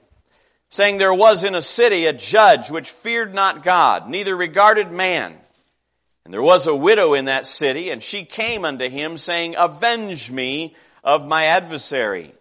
Saying 0.70 0.98
there 0.98 1.14
was 1.14 1.44
in 1.44 1.54
a 1.54 1.62
city 1.62 2.06
a 2.06 2.14
judge 2.14 2.72
which 2.72 2.90
feared 2.90 3.36
not 3.36 3.64
God, 3.64 4.10
neither 4.10 4.36
regarded 4.36 4.90
man. 4.90 5.36
And 6.24 6.34
there 6.34 6.42
was 6.42 6.66
a 6.66 6.76
widow 6.76 7.14
in 7.14 7.26
that 7.26 7.46
city, 7.46 7.90
and 7.90 8.02
she 8.02 8.26
came 8.26 8.64
unto 8.64 8.88
him 8.90 9.18
saying, 9.18 9.56
Avenge 9.58 10.32
me 10.32 10.76
of 11.04 11.28
my 11.28 11.46
adversary. 11.46 12.34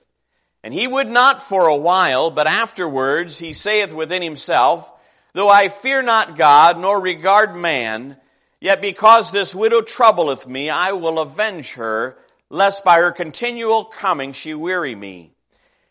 And 0.62 0.74
he 0.74 0.86
would 0.86 1.08
not 1.08 1.42
for 1.42 1.68
a 1.68 1.76
while, 1.76 2.30
but 2.30 2.46
afterwards 2.46 3.38
he 3.38 3.54
saith 3.54 3.94
within 3.94 4.22
himself, 4.22 4.92
Though 5.32 5.48
I 5.48 5.68
fear 5.68 6.02
not 6.02 6.36
God, 6.36 6.78
nor 6.78 7.00
regard 7.00 7.56
man, 7.56 8.16
yet 8.60 8.82
because 8.82 9.30
this 9.30 9.54
widow 9.54 9.80
troubleth 9.80 10.46
me, 10.46 10.68
I 10.68 10.92
will 10.92 11.18
avenge 11.18 11.74
her, 11.74 12.18
lest 12.50 12.84
by 12.84 12.98
her 12.98 13.12
continual 13.12 13.84
coming 13.84 14.32
she 14.32 14.54
weary 14.54 14.94
me. 14.94 15.32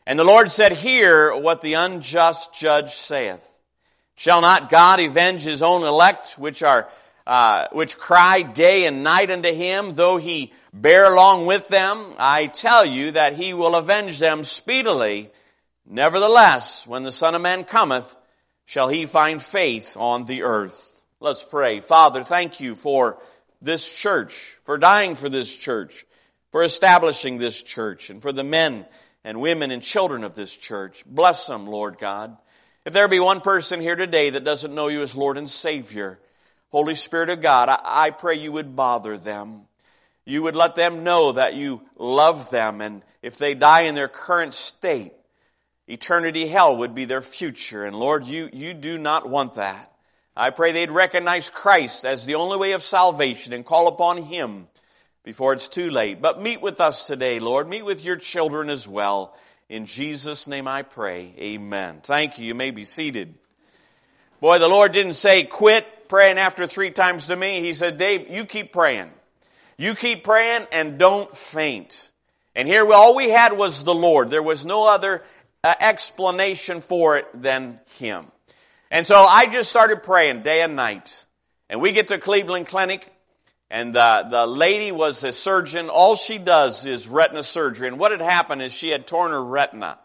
And 0.06 0.20
the 0.20 0.24
Lord 0.24 0.52
said, 0.52 0.74
Hear 0.74 1.36
what 1.36 1.62
the 1.62 1.76
unjust 1.76 2.54
judge 2.54 2.94
saith. 2.94 3.58
Shall 4.16 4.42
not 4.42 4.70
God 4.70 5.00
avenge 5.00 5.44
his 5.44 5.62
own 5.62 5.84
elect, 5.84 6.34
which 6.34 6.62
are, 6.62 6.90
uh, 7.30 7.68
which 7.74 8.00
cry 8.00 8.42
day 8.42 8.88
and 8.88 9.04
night 9.04 9.30
unto 9.30 9.54
him, 9.54 9.94
though 9.94 10.18
he 10.18 10.52
bear 10.74 11.06
along 11.06 11.46
with 11.46 11.68
them, 11.68 12.04
I 12.18 12.48
tell 12.48 12.84
you 12.84 13.12
that 13.12 13.34
he 13.34 13.54
will 13.54 13.76
avenge 13.76 14.18
them 14.18 14.44
speedily. 14.44 15.30
Nevertheless, 15.86 16.88
when 16.88 17.04
the 17.04 17.12
Son 17.12 17.36
of 17.36 17.42
Man 17.44 17.66
cometh, 17.66 18.16
shall 18.66 18.90
he 18.90 19.06
find 19.06 19.40
faith 19.40 19.96
on 19.96 20.26
the 20.26 20.42
earth. 20.42 21.04
Let's 21.20 21.44
pray. 21.44 21.82
Father, 21.82 22.24
thank 22.24 22.62
you 22.62 22.74
for 22.74 23.22
this 23.62 23.88
church, 23.88 24.58
for 24.64 24.80
dying 24.80 25.14
for 25.14 25.30
this 25.30 25.56
church, 25.56 26.08
for 26.52 26.64
establishing 26.64 27.38
this 27.38 27.62
church, 27.62 28.10
and 28.10 28.24
for 28.24 28.32
the 28.32 28.44
men 28.44 28.88
and 29.24 29.40
women 29.40 29.70
and 29.70 29.84
children 29.84 30.24
of 30.24 30.34
this 30.34 30.58
church. 30.58 31.04
Bless 31.06 31.46
them, 31.46 31.68
Lord 31.68 32.00
God. 32.00 32.36
If 32.88 32.94
there 32.94 33.08
be 33.08 33.20
one 33.20 33.42
person 33.42 33.82
here 33.82 33.96
today 33.96 34.32
that 34.32 34.44
doesn't 34.44 34.74
know 34.74 34.88
you 34.88 35.04
as 35.04 35.16
Lord 35.16 35.38
and 35.38 35.48
Savior, 35.48 36.18
Holy 36.70 36.96
Spirit 36.96 37.30
of 37.30 37.42
God, 37.42 37.70
I, 37.70 37.80
I 37.84 38.12
pray 38.12 38.36
you 38.36 38.52
would 38.52 38.76
bother 38.76 39.18
them 39.18 39.68
you 40.30 40.44
would 40.44 40.56
let 40.56 40.76
them 40.76 41.04
know 41.04 41.32
that 41.34 41.56
you 41.56 41.82
love 41.98 42.52
them 42.52 42.82
and 42.82 43.02
if 43.22 43.38
they 43.38 43.56
die 43.56 43.82
in 43.82 43.96
their 43.96 44.08
current 44.08 44.54
state, 44.54 45.14
eternity 45.88 46.48
hell 46.48 46.78
would 46.78 46.94
be 46.94 47.06
their 47.06 47.22
future. 47.24 47.84
And 47.84 47.96
Lord, 47.96 48.26
you, 48.26 48.50
you 48.54 48.74
do 48.74 48.98
not 48.98 49.28
want 49.28 49.56
that. 49.56 49.92
I 50.38 50.52
pray 50.52 50.72
they'd 50.72 50.92
recognize 50.92 51.50
Christ 51.50 52.06
as 52.06 52.26
the 52.26 52.36
only 52.36 52.58
way 52.58 52.72
of 52.74 52.84
salvation 52.84 53.52
and 53.52 53.66
call 53.66 53.88
upon 53.88 54.18
Him 54.18 54.68
before 55.24 55.54
it's 55.54 55.68
too 55.68 55.90
late. 55.90 56.22
But 56.22 56.42
meet 56.42 56.62
with 56.62 56.80
us 56.80 57.08
today, 57.08 57.40
Lord. 57.40 57.68
Meet 57.68 57.84
with 57.84 58.06
your 58.06 58.16
children 58.16 58.70
as 58.70 58.88
well. 58.88 59.36
In 59.68 59.86
Jesus' 59.86 60.48
name 60.48 60.68
I 60.68 60.84
pray. 60.84 61.34
Amen. 61.40 62.00
Thank 62.04 62.38
you. 62.38 62.46
You 62.46 62.56
may 62.56 62.72
be 62.72 62.86
seated. 62.86 63.34
Boy, 64.40 64.60
the 64.60 64.70
Lord 64.70 64.92
didn't 64.92 65.14
say 65.14 65.44
quit 65.44 66.08
praying 66.08 66.38
after 66.38 66.66
three 66.66 66.92
times 66.92 67.28
to 67.28 67.36
me. 67.36 67.60
He 67.62 67.74
said, 67.74 67.98
Dave, 67.98 68.30
you 68.30 68.46
keep 68.46 68.72
praying. 68.72 69.12
You 69.78 69.96
keep 69.96 70.24
praying 70.24 70.68
and 70.72 70.98
don't 70.98 71.36
faint. 71.36 72.12
And 72.56 72.68
here 72.68 72.86
all 72.92 73.16
we 73.16 73.30
had 73.30 73.54
was 73.54 73.84
the 73.84 73.94
Lord. 73.94 74.30
There 74.30 74.44
was 74.44 74.66
no 74.66 74.90
other 74.90 75.24
uh, 75.64 75.76
explanation 75.80 76.82
for 76.82 77.18
it 77.18 77.28
than 77.34 77.80
Him. 77.98 78.26
And 78.92 79.06
so 79.06 79.16
I 79.24 79.46
just 79.46 79.70
started 79.70 80.04
praying 80.04 80.42
day 80.42 80.62
and 80.62 80.76
night. 80.76 81.26
And 81.70 81.82
we 81.82 81.92
get 81.92 82.08
to 82.08 82.18
Cleveland 82.18 82.68
Clinic 82.68 83.08
and 83.70 83.94
the, 83.94 84.28
the 84.30 84.48
lady 84.48 84.92
was 84.92 85.24
a 85.24 85.32
surgeon. 85.32 85.90
All 85.90 86.16
she 86.16 86.40
does 86.40 86.86
is 86.86 87.08
retina 87.08 87.44
surgery. 87.44 87.88
And 87.88 88.00
what 88.00 88.12
had 88.12 88.22
happened 88.22 88.62
is 88.62 88.74
she 88.74 88.90
had 88.90 89.06
torn 89.06 89.32
her 89.32 89.44
retina. 89.44 90.00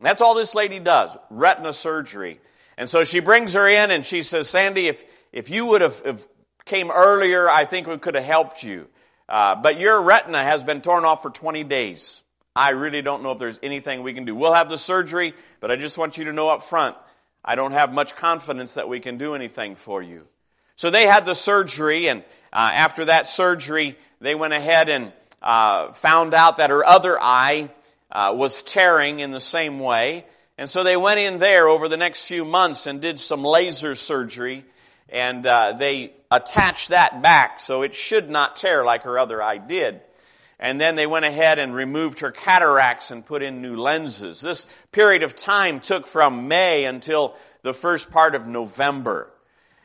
That's 0.00 0.22
all 0.22 0.34
this 0.34 0.54
lady 0.54 0.78
does, 0.78 1.16
retina 1.28 1.72
surgery. 1.72 2.40
And 2.78 2.88
so 2.88 3.02
she 3.02 3.18
brings 3.18 3.54
her 3.54 3.68
in 3.68 3.90
and 3.90 4.06
she 4.06 4.22
says, 4.22 4.48
Sandy, 4.48 4.86
if, 4.86 5.04
if 5.32 5.50
you 5.50 5.66
would 5.66 5.82
have, 5.82 6.26
came 6.64 6.92
earlier, 6.92 7.50
I 7.50 7.64
think 7.64 7.88
we 7.88 7.98
could 7.98 8.14
have 8.14 8.24
helped 8.24 8.62
you. 8.62 8.88
Uh, 9.28 9.56
but 9.56 9.80
your 9.80 10.00
retina 10.00 10.42
has 10.42 10.62
been 10.62 10.80
torn 10.80 11.04
off 11.04 11.22
for 11.22 11.30
20 11.30 11.64
days. 11.64 12.22
I 12.54 12.70
really 12.70 13.02
don't 13.02 13.24
know 13.24 13.32
if 13.32 13.38
there's 13.38 13.58
anything 13.64 14.04
we 14.04 14.12
can 14.12 14.24
do. 14.24 14.34
We'll 14.36 14.54
have 14.54 14.68
the 14.68 14.78
surgery, 14.78 15.34
but 15.60 15.72
I 15.72 15.76
just 15.76 15.98
want 15.98 16.18
you 16.18 16.26
to 16.26 16.32
know 16.32 16.50
up 16.50 16.62
front, 16.62 16.96
I 17.44 17.56
don't 17.56 17.72
have 17.72 17.92
much 17.92 18.14
confidence 18.14 18.74
that 18.74 18.88
we 18.88 19.00
can 19.00 19.18
do 19.18 19.34
anything 19.34 19.74
for 19.74 20.00
you. 20.00 20.26
So 20.76 20.90
they 20.90 21.06
had 21.06 21.24
the 21.24 21.34
surgery, 21.34 22.08
and 22.08 22.22
uh, 22.52 22.70
after 22.72 23.06
that 23.06 23.28
surgery, 23.28 23.98
they 24.20 24.36
went 24.36 24.54
ahead 24.54 24.88
and 24.88 25.12
uh, 25.42 25.92
found 25.92 26.32
out 26.32 26.58
that 26.58 26.70
her 26.70 26.84
other 26.84 27.20
eye 27.20 27.70
uh, 28.10 28.34
was 28.36 28.62
tearing 28.62 29.18
in 29.18 29.32
the 29.32 29.40
same 29.40 29.80
way. 29.80 30.24
And 30.58 30.68
so 30.68 30.82
they 30.82 30.96
went 30.96 31.20
in 31.20 31.38
there 31.38 31.68
over 31.68 31.88
the 31.88 31.96
next 31.96 32.26
few 32.26 32.44
months 32.44 32.86
and 32.86 33.00
did 33.00 33.18
some 33.18 33.44
laser 33.44 33.94
surgery 33.94 34.64
and 35.08 35.46
uh, 35.46 35.72
they 35.72 36.12
attached 36.30 36.90
that 36.90 37.22
back 37.22 37.60
so 37.60 37.82
it 37.82 37.94
should 37.94 38.28
not 38.28 38.56
tear 38.56 38.84
like 38.84 39.02
her 39.02 39.18
other 39.18 39.42
eye 39.42 39.58
did. 39.58 40.00
And 40.60 40.80
then 40.80 40.96
they 40.96 41.06
went 41.06 41.24
ahead 41.24 41.58
and 41.58 41.72
removed 41.72 42.20
her 42.20 42.32
cataracts 42.32 43.10
and 43.12 43.24
put 43.24 43.42
in 43.42 43.62
new 43.62 43.76
lenses. 43.76 44.40
This 44.40 44.66
period 44.90 45.22
of 45.22 45.36
time 45.36 45.78
took 45.78 46.06
from 46.06 46.48
May 46.48 46.84
until 46.84 47.36
the 47.62 47.72
first 47.72 48.10
part 48.10 48.34
of 48.34 48.46
November. 48.46 49.32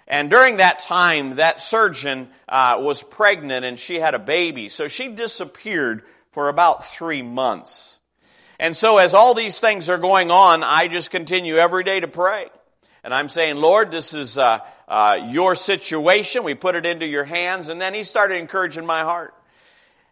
And 0.08 0.30
during 0.30 0.58
that 0.58 0.80
time, 0.80 1.36
that 1.36 1.62
surgeon 1.62 2.28
uh, 2.50 2.80
was 2.82 3.04
pregnant 3.04 3.66
and 3.66 3.78
she 3.78 3.96
had 3.96 4.16
a 4.16 4.20
baby. 4.20 4.68
So 4.70 4.88
she 4.88 5.10
disappeared 5.10 6.04
for 6.32 6.50
about 6.50 6.84
three 6.84 7.22
months. 7.22 8.00
And 8.60 8.76
so 8.76 8.98
as 8.98 9.14
all 9.14 9.34
these 9.34 9.60
things 9.60 9.90
are 9.90 9.98
going 9.98 10.32
on, 10.32 10.64
I 10.64 10.88
just 10.88 11.12
continue 11.12 11.56
every 11.56 11.84
day 11.84 12.00
to 12.00 12.08
pray. 12.08 12.48
And 13.04 13.14
I'm 13.14 13.28
saying, 13.30 13.58
Lord, 13.58 13.92
this 13.92 14.14
is 14.14 14.38
uh, 14.38 14.60
uh, 14.88 15.28
your 15.30 15.56
situation. 15.56 16.44
We 16.44 16.54
put 16.54 16.76
it 16.76 16.86
into 16.86 17.06
your 17.06 17.26
hands. 17.26 17.68
And 17.68 17.82
then 17.82 17.94
he 17.94 18.04
started 18.04 18.38
encouraging 18.38 18.86
my 18.86 19.02
heart. 19.02 19.34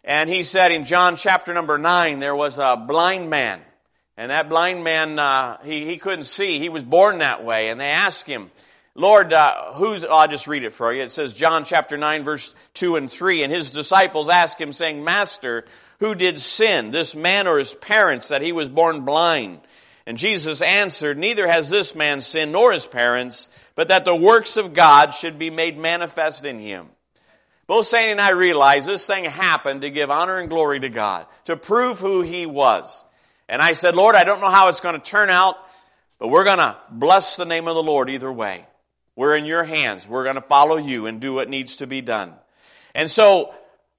And 0.03 0.29
he 0.29 0.43
said 0.43 0.71
in 0.71 0.83
John 0.83 1.15
chapter 1.15 1.53
number 1.53 1.77
nine, 1.77 2.19
there 2.19 2.35
was 2.35 2.59
a 2.59 2.75
blind 2.75 3.29
man. 3.29 3.61
And 4.17 4.31
that 4.31 4.49
blind 4.49 4.83
man, 4.83 5.17
uh, 5.19 5.57
he, 5.63 5.85
he 5.85 5.97
couldn't 5.97 6.25
see. 6.25 6.59
He 6.59 6.69
was 6.69 6.83
born 6.83 7.19
that 7.19 7.45
way. 7.45 7.69
And 7.69 7.79
they 7.79 7.89
asked 7.89 8.25
him, 8.27 8.51
Lord, 8.93 9.31
uh, 9.31 9.73
who's, 9.73 10.03
I'll 10.03 10.27
just 10.27 10.47
read 10.47 10.63
it 10.63 10.73
for 10.73 10.93
you. 10.93 11.01
It 11.03 11.11
says 11.11 11.33
John 11.33 11.63
chapter 11.63 11.97
9 11.97 12.23
verse 12.23 12.53
2 12.73 12.97
and 12.97 13.09
3. 13.09 13.43
And 13.43 13.51
his 13.51 13.69
disciples 13.69 14.27
asked 14.27 14.59
him 14.59 14.73
saying, 14.73 15.03
Master, 15.03 15.65
who 15.99 16.13
did 16.13 16.39
sin, 16.39 16.91
this 16.91 17.15
man 17.15 17.47
or 17.47 17.57
his 17.57 17.73
parents, 17.73 18.29
that 18.29 18.41
he 18.41 18.51
was 18.51 18.67
born 18.67 19.01
blind? 19.01 19.61
And 20.05 20.17
Jesus 20.17 20.61
answered, 20.61 21.17
Neither 21.17 21.47
has 21.47 21.69
this 21.69 21.95
man 21.95 22.21
sinned 22.21 22.51
nor 22.51 22.73
his 22.73 22.85
parents, 22.85 23.49
but 23.75 23.89
that 23.89 24.03
the 24.03 24.15
works 24.15 24.57
of 24.57 24.73
God 24.73 25.11
should 25.11 25.39
be 25.39 25.51
made 25.51 25.77
manifest 25.77 26.43
in 26.43 26.59
him. 26.59 26.87
Both 27.67 27.85
Sandy 27.85 28.11
and 28.11 28.19
I 28.19 28.31
realized 28.31 28.89
this 28.89 29.07
thing 29.07 29.23
happened 29.23 29.83
to 29.83 29.89
give 29.89 30.11
honor 30.11 30.39
and 30.39 30.49
glory 30.49 30.81
to 30.81 30.89
God, 30.89 31.27
to 31.45 31.55
prove 31.55 31.99
who 31.99 32.21
he 32.21 32.45
was. 32.45 33.05
And 33.47 33.61
I 33.61 33.73
said, 33.73 33.95
Lord, 33.95 34.15
I 34.15 34.25
don't 34.25 34.41
know 34.41 34.49
how 34.49 34.67
it's 34.67 34.81
going 34.81 34.99
to 34.99 35.01
turn 35.01 35.29
out, 35.29 35.55
but 36.19 36.27
we're 36.27 36.43
going 36.43 36.57
to 36.57 36.77
bless 36.89 37.37
the 37.37 37.45
name 37.45 37.69
of 37.69 37.75
the 37.75 37.83
Lord 37.83 38.09
either 38.09 38.31
way. 38.31 38.65
We're 39.15 39.35
in 39.35 39.45
your 39.45 39.63
hands. 39.63 40.07
We're 40.07 40.23
going 40.23 40.35
to 40.35 40.41
follow 40.41 40.77
you 40.77 41.07
and 41.07 41.19
do 41.19 41.33
what 41.33 41.49
needs 41.49 41.77
to 41.77 41.87
be 41.87 42.01
done. 42.01 42.33
And 42.95 43.09
so 43.09 43.53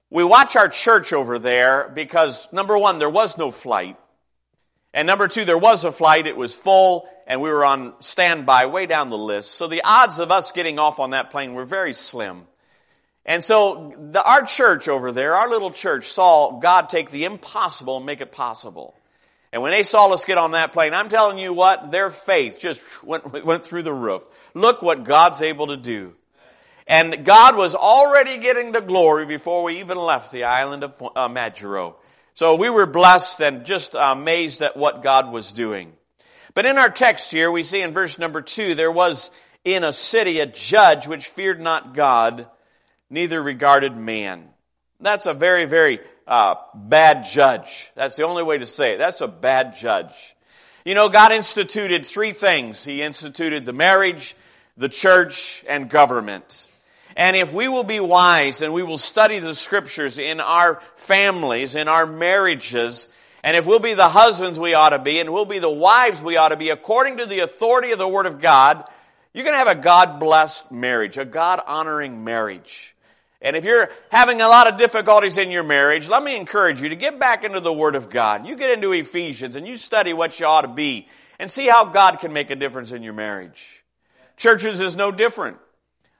we 0.09 0.23
watch 0.23 0.55
our 0.55 0.69
church 0.69 1.13
over 1.13 1.39
there 1.39 1.91
because 1.93 2.51
number 2.53 2.77
one, 2.77 2.99
there 2.99 3.09
was 3.09 3.37
no 3.37 3.51
flight. 3.51 3.97
And 4.93 5.07
number 5.07 5.27
two, 5.27 5.45
there 5.45 5.57
was 5.57 5.85
a 5.85 5.91
flight, 5.91 6.27
it 6.27 6.37
was 6.37 6.55
full, 6.55 7.09
and 7.25 7.41
we 7.41 7.49
were 7.49 7.65
on 7.65 7.99
standby 7.99 8.67
way 8.67 8.85
down 8.85 9.09
the 9.09 9.17
list. 9.17 9.51
So 9.51 9.67
the 9.67 9.81
odds 9.83 10.19
of 10.19 10.31
us 10.31 10.51
getting 10.51 10.77
off 10.77 10.99
on 10.99 11.11
that 11.11 11.31
plane 11.31 11.55
were 11.55 11.65
very 11.65 11.93
slim. 11.93 12.45
And 13.25 13.43
so 13.43 13.93
the, 14.11 14.23
our 14.23 14.43
church 14.45 14.87
over 14.87 15.11
there, 15.11 15.33
our 15.33 15.49
little 15.49 15.71
church, 15.71 16.05
saw 16.11 16.59
God 16.59 16.89
take 16.89 17.09
the 17.09 17.23
impossible 17.23 17.97
and 17.97 18.05
make 18.05 18.21
it 18.21 18.31
possible. 18.31 18.95
And 19.53 19.61
when 19.61 19.71
they 19.71 19.83
saw 19.83 20.11
us 20.11 20.25
get 20.25 20.39
on 20.39 20.51
that 20.51 20.73
plane, 20.73 20.95
I'm 20.95 21.09
telling 21.09 21.37
you 21.37 21.53
what, 21.53 21.91
their 21.91 22.09
faith 22.09 22.59
just 22.59 23.03
went, 23.05 23.45
went 23.45 23.63
through 23.63 23.83
the 23.83 23.93
roof. 23.93 24.23
Look 24.55 24.81
what 24.81 25.03
God's 25.03 25.43
able 25.43 25.67
to 25.67 25.77
do. 25.77 26.15
And 26.87 27.23
God 27.23 27.55
was 27.55 27.75
already 27.75 28.39
getting 28.39 28.71
the 28.71 28.81
glory 28.81 29.27
before 29.27 29.63
we 29.63 29.79
even 29.79 29.97
left 29.97 30.31
the 30.31 30.45
island 30.45 30.83
of 30.83 30.93
uh, 31.15 31.29
Majuro. 31.29 31.95
So 32.33 32.55
we 32.55 32.69
were 32.69 32.87
blessed 32.87 33.41
and 33.41 33.63
just 33.63 33.95
amazed 33.97 34.61
at 34.63 34.75
what 34.75 35.03
God 35.03 35.31
was 35.31 35.53
doing. 35.53 35.93
But 36.55 36.65
in 36.65 36.79
our 36.79 36.89
text 36.89 37.31
here, 37.31 37.51
we 37.51 37.61
see 37.61 37.83
in 37.83 37.93
verse 37.93 38.17
number 38.17 38.41
two, 38.41 38.73
there 38.73 38.91
was 38.91 39.29
in 39.63 39.83
a 39.83 39.93
city 39.93 40.39
a 40.39 40.47
judge 40.47 41.07
which 41.07 41.27
feared 41.27 41.61
not 41.61 41.93
God, 41.93 42.47
neither 43.09 43.41
regarded 43.41 43.95
man. 43.95 44.49
That's 44.99 45.27
a 45.27 45.33
very, 45.33 45.65
very 45.65 45.99
uh, 46.27 46.55
bad 46.73 47.25
judge. 47.25 47.91
That's 47.95 48.15
the 48.15 48.23
only 48.23 48.43
way 48.43 48.57
to 48.57 48.65
say 48.65 48.93
it. 48.93 48.97
That's 48.97 49.21
a 49.21 49.27
bad 49.27 49.75
judge. 49.77 50.35
You 50.85 50.95
know, 50.95 51.09
God 51.09 51.31
instituted 51.31 52.05
three 52.05 52.31
things. 52.31 52.83
He 52.83 53.01
instituted 53.01 53.65
the 53.65 53.73
marriage, 53.73 54.35
the 54.77 54.89
church, 54.89 55.63
and 55.67 55.89
government. 55.89 56.67
And 57.15 57.35
if 57.35 57.53
we 57.53 57.67
will 57.67 57.83
be 57.83 57.99
wise 57.99 58.61
and 58.61 58.73
we 58.73 58.83
will 58.83 58.97
study 58.97 59.39
the 59.39 59.55
scriptures 59.55 60.17
in 60.17 60.39
our 60.39 60.81
families, 60.95 61.75
in 61.75 61.87
our 61.87 62.05
marriages, 62.05 63.07
and 63.43 63.55
if 63.55 63.65
we'll 63.65 63.79
be 63.79 63.93
the 63.93 64.09
husbands 64.09 64.57
we 64.57 64.73
ought 64.73 64.91
to 64.91 64.99
be, 64.99 65.19
and 65.19 65.31
we'll 65.31 65.45
be 65.45 65.59
the 65.59 65.69
wives 65.69 66.21
we 66.21 66.37
ought 66.37 66.49
to 66.49 66.57
be, 66.57 66.69
according 66.69 67.17
to 67.17 67.25
the 67.25 67.39
authority 67.39 67.91
of 67.91 67.99
the 67.99 68.07
Word 68.07 68.25
of 68.25 68.41
God, 68.41 68.83
you're 69.33 69.43
going 69.43 69.53
to 69.53 69.65
have 69.65 69.77
a 69.77 69.81
God-blessed 69.81 70.71
marriage, 70.71 71.17
a 71.17 71.25
God-honoring 71.25 72.23
marriage. 72.23 72.95
And 73.43 73.57
if 73.57 73.65
you're 73.65 73.89
having 74.09 74.39
a 74.39 74.47
lot 74.47 74.71
of 74.71 74.79
difficulties 74.79 75.37
in 75.37 75.51
your 75.51 75.63
marriage, 75.63 76.07
let 76.07 76.23
me 76.23 76.37
encourage 76.37 76.81
you 76.81 76.89
to 76.89 76.95
get 76.95 77.19
back 77.19 77.43
into 77.43 77.59
the 77.59 77.73
Word 77.73 77.95
of 77.95 78.09
God. 78.09 78.47
You 78.47 78.55
get 78.55 78.71
into 78.71 78.93
Ephesians 78.93 79.57
and 79.57 79.67
you 79.67 79.75
study 79.75 80.13
what 80.13 80.39
you 80.39 80.45
ought 80.45 80.61
to 80.61 80.69
be 80.69 81.09
and 81.39 81.51
see 81.51 81.67
how 81.67 81.85
God 81.85 82.21
can 82.21 82.31
make 82.31 82.51
a 82.51 82.55
difference 82.55 82.93
in 82.93 83.03
your 83.03 83.13
marriage. 83.13 83.83
Churches 84.37 84.79
is 84.79 84.95
no 84.95 85.11
different. 85.11 85.57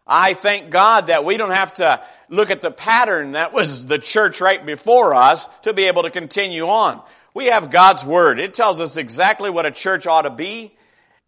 I 0.06 0.34
thank 0.34 0.70
God 0.70 1.08
that 1.08 1.24
we 1.24 1.38
don't 1.38 1.52
have 1.52 1.74
to 1.76 2.04
look 2.28 2.52
at 2.52 2.62
the 2.62 2.72
pattern 2.72 3.32
that 3.32 3.54
was 3.54 3.86
the 3.86 4.00
church 4.00 4.42
right 4.42 4.64
before 4.64 5.16
us 5.16 5.48
to 5.62 5.74
be 5.74 5.86
able 5.86 6.04
to 6.04 6.12
continue 6.12 6.64
on. 6.64 7.02
We 7.34 7.46
have 7.46 7.72
God's 7.72 8.06
Word. 8.06 8.38
It 8.38 8.54
tells 8.54 8.82
us 8.82 8.98
exactly 8.98 9.50
what 9.50 9.66
a 9.66 9.72
church 9.72 10.08
ought 10.08 10.24
to 10.24 10.30
be. 10.30 10.76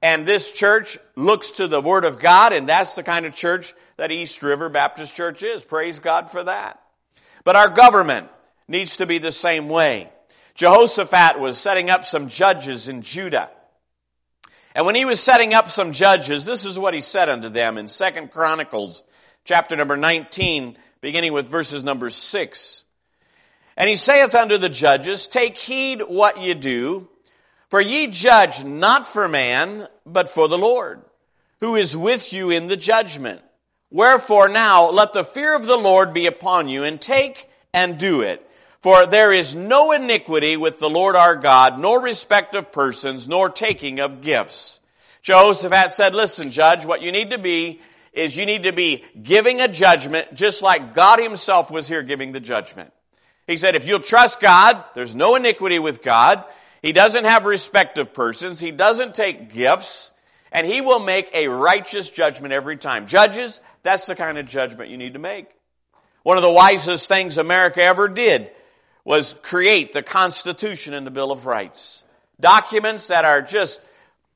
And 0.02 0.25
this 0.25 0.52
church 0.52 0.98
looks 1.16 1.52
to 1.52 1.70
the 1.70 1.82
Word 1.82 2.04
of 2.04 2.20
God, 2.20 2.52
and 2.52 2.68
that's 2.68 2.96
the 2.96 3.02
kind 3.02 3.25
of 3.25 3.34
church 3.34 3.74
that 3.98 4.12
East 4.12 4.44
River 4.44 4.70
Baptist 4.70 5.16
Church 5.16 5.44
is. 5.44 5.64
Praise 5.64 6.00
God 6.00 6.30
for 6.30 6.44
that. 6.44 6.82
But 7.44 7.56
our 7.56 7.70
government 7.70 8.30
needs 8.68 8.98
to 8.98 9.08
be 9.08 9.18
the 9.18 9.32
same 9.32 9.70
way. 9.70 10.10
Jehoshaphat 10.56 11.40
was 11.40 11.58
setting 11.58 11.90
up 11.90 12.06
some 12.06 12.30
judges 12.30 12.88
in 12.88 13.02
Judah. 13.02 13.50
And 14.74 14.86
when 14.86 14.96
he 14.96 15.06
was 15.06 15.20
setting 15.20 15.54
up 15.54 15.70
some 15.70 15.92
judges, 15.92 16.46
this 16.46 16.66
is 16.66 16.78
what 16.78 16.94
he 16.94 17.02
said 17.02 17.30
unto 17.30 17.50
them 17.50 17.78
in 17.78 17.88
Second 17.88 18.32
Chronicles 18.32 19.04
chapter 19.46 19.75
number 19.75 19.96
19, 19.96 20.78
beginning 21.02 21.34
with 21.34 21.48
verses 21.48 21.84
number 21.84 22.10
6. 22.10 22.86
And 23.78 23.90
he 23.90 23.96
saith 23.96 24.34
unto 24.36 24.58
the 24.58 24.70
judges, 24.70 25.28
Take 25.28 25.56
heed 25.56 26.02
what 26.02 26.42
ye 26.42 26.54
do, 26.54 27.08
for 27.70 27.80
ye 27.80 28.08
judge 28.08 28.64
not 28.64 29.06
for 29.06 29.28
man, 29.28 29.88
but 30.06 30.30
for 30.30 30.48
the 30.48 30.58
Lord, 30.58 31.02
who 31.60 31.75
is 31.75 31.96
with 31.96 32.34
you 32.34 32.50
in 32.50 32.68
the 32.68 32.78
judgment. 32.78 33.42
Wherefore 33.96 34.50
now 34.50 34.90
let 34.90 35.14
the 35.14 35.24
fear 35.24 35.56
of 35.56 35.66
the 35.66 35.78
Lord 35.78 36.14
be 36.14 36.25
upon 36.25 36.68
you, 36.68 36.84
and 36.84 37.00
take 37.00 37.50
and 37.74 37.98
do 37.98 38.20
it. 38.20 38.46
For 38.82 39.06
there 39.06 39.32
is 39.32 39.56
no 39.56 39.94
iniquity 39.94 40.58
with 40.58 40.80
the 40.80 40.90
Lord 40.90 41.16
our 41.16 41.38
God, 41.38 41.80
nor 41.80 42.02
respect 42.02 42.56
of 42.56 42.74
persons, 42.74 43.30
nor 43.30 43.50
taking 43.50 44.02
of 44.02 44.20
gifts. 44.20 44.82
Jehoshaphat 45.22 45.94
said, 45.94 46.14
listen, 46.14 46.52
judge, 46.52 46.86
what 46.86 47.04
you 47.04 47.14
need 47.14 47.30
to 47.30 47.40
be 47.40 47.80
is 48.12 48.36
you 48.36 48.46
need 48.46 48.64
to 48.64 48.74
be 48.74 49.06
giving 49.24 49.62
a 49.62 49.70
judgment 49.70 50.34
just 50.34 50.62
like 50.62 50.94
God 50.94 51.20
himself 51.20 51.72
was 51.72 51.88
here 51.88 52.03
giving 52.03 52.34
the 52.34 52.42
judgment. 52.42 52.92
He 53.48 53.55
said, 53.55 53.77
if 53.77 53.88
you'll 53.88 54.01
trust 54.01 54.42
God, 54.42 54.84
there's 54.94 55.16
no 55.16 55.36
iniquity 55.36 55.79
with 55.79 56.03
God. 56.03 56.46
He 56.81 56.92
doesn't 56.92 57.24
have 57.24 57.46
respect 57.46 57.98
of 57.98 58.14
persons. 58.14 58.60
He 58.60 58.72
doesn't 58.72 59.16
take 59.16 59.53
gifts. 59.53 60.12
And 60.51 60.68
he 60.68 60.79
will 60.79 61.00
make 61.00 61.29
a 61.34 61.48
righteous 61.50 62.10
judgment 62.10 62.53
every 62.53 62.77
time. 62.77 63.08
Judges, 63.08 63.62
that's 63.85 64.07
the 64.07 64.15
kind 64.15 64.37
of 64.39 64.48
judgment 64.48 64.89
you 64.89 64.98
need 64.98 65.13
to 65.13 65.19
make. 65.19 65.48
One 66.24 66.37
of 66.37 66.43
the 66.43 66.51
wisest 66.51 67.07
things 67.07 67.37
America 67.37 67.83
ever 67.83 68.07
did 68.07 68.50
was 69.03 69.35
create 69.43 69.93
the 69.93 70.01
Constitution 70.01 70.95
and 70.95 71.05
the 71.05 71.11
Bill 71.11 71.31
of 71.31 71.45
Rights. 71.45 72.03
Documents 72.39 73.09
that 73.09 73.25
are 73.25 73.43
just 73.43 73.79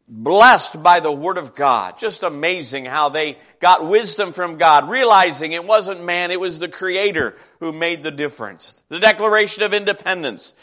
blessed 0.08 0.84
by 0.84 1.00
the 1.00 1.12
Word 1.12 1.40
of 1.40 1.56
God. 1.56 1.98
Just 1.98 2.22
amazing 2.22 2.86
how 2.86 3.10
they 3.10 3.40
got 3.60 3.88
wisdom 3.88 4.34
from 4.34 4.58
God, 4.58 4.88
realizing 4.88 5.52
it 5.54 5.66
wasn't 5.66 6.04
man, 6.04 6.30
it 6.30 6.40
was 6.40 6.60
the 6.60 6.70
Creator 6.70 7.36
who 7.60 7.74
made 7.74 8.04
the 8.04 8.12
difference. 8.12 8.82
The 8.90 9.00
Declaration 9.00 9.64
of 9.64 9.74
Independence 9.74 10.54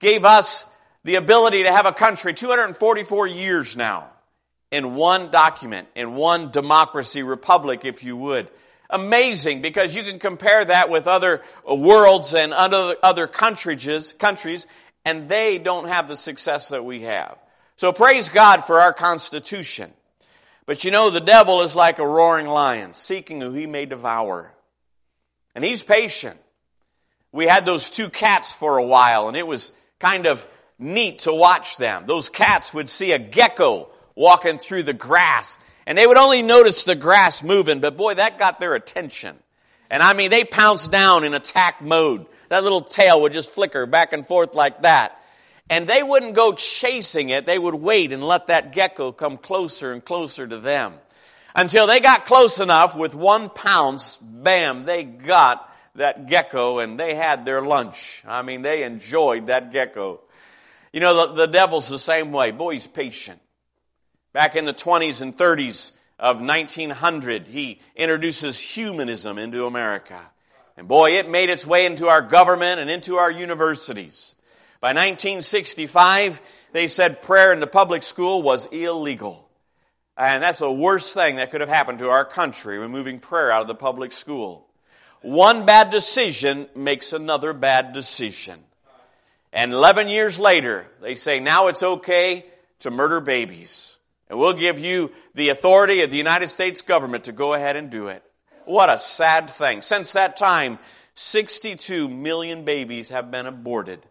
gave 0.00 0.24
us 0.24 0.64
the 1.04 1.16
ability 1.16 1.64
to 1.64 1.72
have 1.72 1.84
a 1.84 1.92
country 1.92 2.32
244 2.32 3.26
years 3.26 3.76
now 3.76 4.10
in 4.70 4.94
one 4.94 5.30
document, 5.30 5.88
in 5.94 6.14
one 6.14 6.50
democracy, 6.50 7.22
republic, 7.22 7.84
if 7.84 8.04
you 8.04 8.16
would 8.16 8.48
amazing 8.90 9.62
because 9.62 9.94
you 9.94 10.02
can 10.02 10.18
compare 10.18 10.64
that 10.64 10.90
with 10.90 11.06
other 11.06 11.42
worlds 11.68 12.34
and 12.34 12.52
other, 12.52 12.94
other 13.02 13.26
countries, 13.26 14.12
countries, 14.12 14.66
and 15.04 15.28
they 15.28 15.58
don't 15.58 15.88
have 15.88 16.08
the 16.08 16.16
success 16.16 16.70
that 16.70 16.84
we 16.84 17.02
have. 17.02 17.38
So 17.76 17.92
praise 17.92 18.30
God 18.30 18.64
for 18.64 18.80
our 18.80 18.92
Constitution. 18.92 19.92
But 20.66 20.84
you 20.84 20.90
know, 20.90 21.10
the 21.10 21.20
devil 21.20 21.62
is 21.62 21.76
like 21.76 21.98
a 21.98 22.06
roaring 22.06 22.46
lion, 22.46 22.92
seeking 22.92 23.40
who 23.40 23.52
he 23.52 23.66
may 23.66 23.86
devour. 23.86 24.52
And 25.54 25.64
he's 25.64 25.82
patient. 25.82 26.38
We 27.32 27.46
had 27.46 27.66
those 27.66 27.90
two 27.90 28.08
cats 28.08 28.52
for 28.52 28.78
a 28.78 28.82
while, 28.82 29.28
and 29.28 29.36
it 29.36 29.46
was 29.46 29.72
kind 30.00 30.26
of 30.26 30.46
neat 30.78 31.20
to 31.20 31.32
watch 31.32 31.76
them. 31.76 32.04
Those 32.06 32.28
cats 32.28 32.74
would 32.74 32.88
see 32.88 33.12
a 33.12 33.18
gecko 33.18 33.90
walking 34.16 34.58
through 34.58 34.82
the 34.82 34.92
grass, 34.92 35.58
and 35.86 35.96
they 35.96 36.06
would 36.06 36.18
only 36.18 36.42
notice 36.42 36.82
the 36.82 36.96
grass 36.96 37.44
moving, 37.44 37.78
but 37.78 37.96
boy, 37.96 38.14
that 38.14 38.38
got 38.40 38.58
their 38.58 38.74
attention. 38.74 39.36
And 39.88 40.02
I 40.02 40.14
mean, 40.14 40.30
they 40.30 40.44
pounced 40.44 40.90
down 40.90 41.22
in 41.22 41.34
attack 41.34 41.80
mode. 41.80 42.26
That 42.48 42.64
little 42.64 42.80
tail 42.80 43.22
would 43.22 43.32
just 43.32 43.54
flicker 43.54 43.86
back 43.86 44.12
and 44.12 44.26
forth 44.26 44.54
like 44.54 44.82
that. 44.82 45.20
And 45.68 45.86
they 45.86 46.02
wouldn't 46.02 46.34
go 46.34 46.52
chasing 46.52 47.28
it. 47.28 47.46
They 47.46 47.58
would 47.58 47.74
wait 47.74 48.12
and 48.12 48.22
let 48.22 48.48
that 48.48 48.72
gecko 48.72 49.12
come 49.12 49.36
closer 49.36 49.92
and 49.92 50.04
closer 50.04 50.46
to 50.46 50.58
them. 50.58 50.94
Until 51.54 51.86
they 51.86 52.00
got 52.00 52.24
close 52.24 52.60
enough 52.60 52.96
with 52.96 53.14
one 53.14 53.48
pounce, 53.48 54.18
bam, 54.18 54.84
they 54.84 55.04
got 55.04 55.72
that 55.94 56.26
gecko 56.26 56.78
and 56.78 57.00
they 57.00 57.14
had 57.14 57.44
their 57.44 57.62
lunch. 57.62 58.22
I 58.26 58.42
mean, 58.42 58.62
they 58.62 58.84
enjoyed 58.84 59.46
that 59.48 59.72
gecko. 59.72 60.20
You 60.92 61.00
know, 61.00 61.28
the, 61.28 61.46
the 61.46 61.52
devil's 61.52 61.88
the 61.88 61.98
same 61.98 62.30
way. 62.30 62.50
Boy, 62.50 62.74
he's 62.74 62.86
patient. 62.86 63.40
Back 64.36 64.54
in 64.54 64.66
the 64.66 64.74
20s 64.74 65.22
and 65.22 65.34
30s 65.34 65.92
of 66.18 66.42
1900, 66.42 67.46
he 67.46 67.80
introduces 67.96 68.60
humanism 68.60 69.38
into 69.38 69.64
America. 69.64 70.20
And 70.76 70.86
boy, 70.86 71.12
it 71.12 71.26
made 71.26 71.48
its 71.48 71.66
way 71.66 71.86
into 71.86 72.08
our 72.08 72.20
government 72.20 72.78
and 72.78 72.90
into 72.90 73.16
our 73.16 73.30
universities. 73.30 74.34
By 74.82 74.88
1965, 74.88 76.42
they 76.72 76.86
said 76.86 77.22
prayer 77.22 77.50
in 77.54 77.60
the 77.60 77.66
public 77.66 78.02
school 78.02 78.42
was 78.42 78.66
illegal. 78.66 79.48
And 80.18 80.42
that's 80.42 80.58
the 80.58 80.70
worst 80.70 81.14
thing 81.14 81.36
that 81.36 81.50
could 81.50 81.62
have 81.62 81.70
happened 81.70 82.00
to 82.00 82.10
our 82.10 82.26
country, 82.26 82.76
removing 82.76 83.20
prayer 83.20 83.50
out 83.50 83.62
of 83.62 83.68
the 83.68 83.74
public 83.74 84.12
school. 84.12 84.68
One 85.22 85.64
bad 85.64 85.88
decision 85.88 86.68
makes 86.74 87.14
another 87.14 87.54
bad 87.54 87.94
decision. 87.94 88.60
And 89.50 89.72
11 89.72 90.08
years 90.08 90.38
later, 90.38 90.86
they 91.00 91.14
say 91.14 91.40
now 91.40 91.68
it's 91.68 91.82
okay 91.82 92.44
to 92.80 92.90
murder 92.90 93.22
babies. 93.22 93.95
And 94.28 94.38
we'll 94.38 94.54
give 94.54 94.78
you 94.78 95.12
the 95.34 95.50
authority 95.50 96.02
of 96.02 96.10
the 96.10 96.16
United 96.16 96.48
States 96.48 96.82
government 96.82 97.24
to 97.24 97.32
go 97.32 97.54
ahead 97.54 97.76
and 97.76 97.90
do 97.90 98.08
it. 98.08 98.22
What 98.64 98.90
a 98.90 98.98
sad 98.98 99.48
thing. 99.48 99.82
Since 99.82 100.14
that 100.14 100.36
time, 100.36 100.78
62 101.14 102.08
million 102.08 102.64
babies 102.64 103.10
have 103.10 103.30
been 103.30 103.46
aborted. 103.46 104.04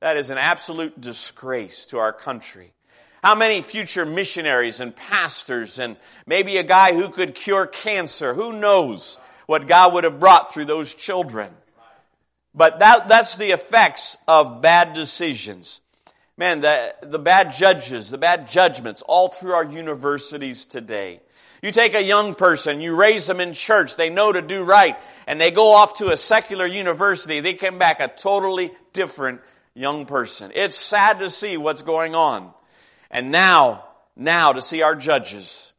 That 0.00 0.16
is 0.16 0.30
an 0.30 0.38
absolute 0.38 1.00
disgrace 1.00 1.86
to 1.86 1.98
our 1.98 2.12
country. 2.12 2.72
How 3.24 3.34
many 3.34 3.60
future 3.62 4.06
missionaries 4.06 4.78
and 4.78 4.94
pastors 4.94 5.80
and 5.80 5.96
maybe 6.26 6.58
a 6.58 6.62
guy 6.62 6.94
who 6.94 7.08
could 7.08 7.34
cure 7.34 7.66
cancer? 7.66 8.34
Who 8.34 8.52
knows 8.52 9.18
what 9.46 9.66
God 9.66 9.94
would 9.94 10.04
have 10.04 10.20
brought 10.20 10.54
through 10.54 10.66
those 10.66 10.94
children? 10.94 11.50
But 12.54 12.78
that, 12.78 13.08
that's 13.08 13.36
the 13.36 13.50
effects 13.50 14.16
of 14.28 14.62
bad 14.62 14.92
decisions 14.92 15.80
man, 16.36 16.60
the, 16.60 16.94
the 17.02 17.18
bad 17.18 17.52
judges, 17.52 18.10
the 18.10 18.18
bad 18.18 18.48
judgments 18.48 19.02
all 19.02 19.28
through 19.28 19.52
our 19.52 19.64
universities 19.64 20.66
today. 20.66 21.20
You 21.62 21.72
take 21.72 21.94
a 21.94 22.02
young 22.02 22.34
person, 22.34 22.80
you 22.80 22.94
raise 22.94 23.26
them 23.26 23.40
in 23.40 23.52
church, 23.52 23.96
they 23.96 24.10
know 24.10 24.32
to 24.32 24.42
do 24.42 24.62
right, 24.64 24.96
and 25.26 25.40
they 25.40 25.50
go 25.50 25.74
off 25.74 25.94
to 25.94 26.12
a 26.12 26.16
secular 26.16 26.66
university, 26.66 27.40
they 27.40 27.54
come 27.54 27.78
back 27.78 28.00
a 28.00 28.08
totally 28.08 28.70
different 28.92 29.40
young 29.74 30.06
person. 30.06 30.52
It's 30.54 30.76
sad 30.76 31.20
to 31.20 31.30
see 31.30 31.56
what's 31.56 31.82
going 31.82 32.14
on. 32.14 32.52
And 33.10 33.30
now, 33.30 33.84
now 34.16 34.52
to 34.52 34.62
see 34.62 34.82
our 34.82 34.94
judges. 34.94 35.72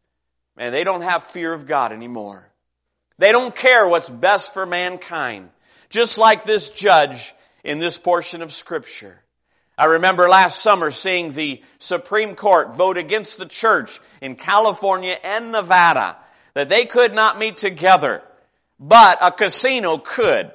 Man, 0.56 0.72
they 0.72 0.84
don't 0.84 1.02
have 1.02 1.24
fear 1.24 1.54
of 1.54 1.68
God 1.68 1.92
anymore. 1.92 2.48
They 3.20 3.32
don't 3.32 3.56
care 3.56 3.88
what's 3.88 4.10
best 4.10 4.54
for 4.54 4.66
mankind. 4.66 5.50
Just 5.90 6.18
like 6.18 6.44
this 6.44 6.70
judge 6.70 7.34
in 7.64 7.80
this 7.80 7.98
portion 7.98 8.42
of 8.42 8.52
scripture. 8.52 9.22
I 9.78 9.86
remember 9.86 10.28
last 10.28 10.62
summer 10.62 10.90
seeing 10.90 11.32
the 11.32 11.62
Supreme 11.78 12.36
Court 12.36 12.76
vote 12.76 12.98
against 12.98 13.38
the 13.38 13.46
church 13.46 14.00
in 14.22 14.36
California 14.36 15.18
and 15.24 15.52
Nevada 15.52 16.18
that 16.56 16.70
they 16.70 16.86
could 16.86 17.14
not 17.14 17.38
meet 17.38 17.58
together, 17.58 18.24
but 18.80 19.20
a 19.22 19.32
casino 19.32 19.98
could. 19.98 20.52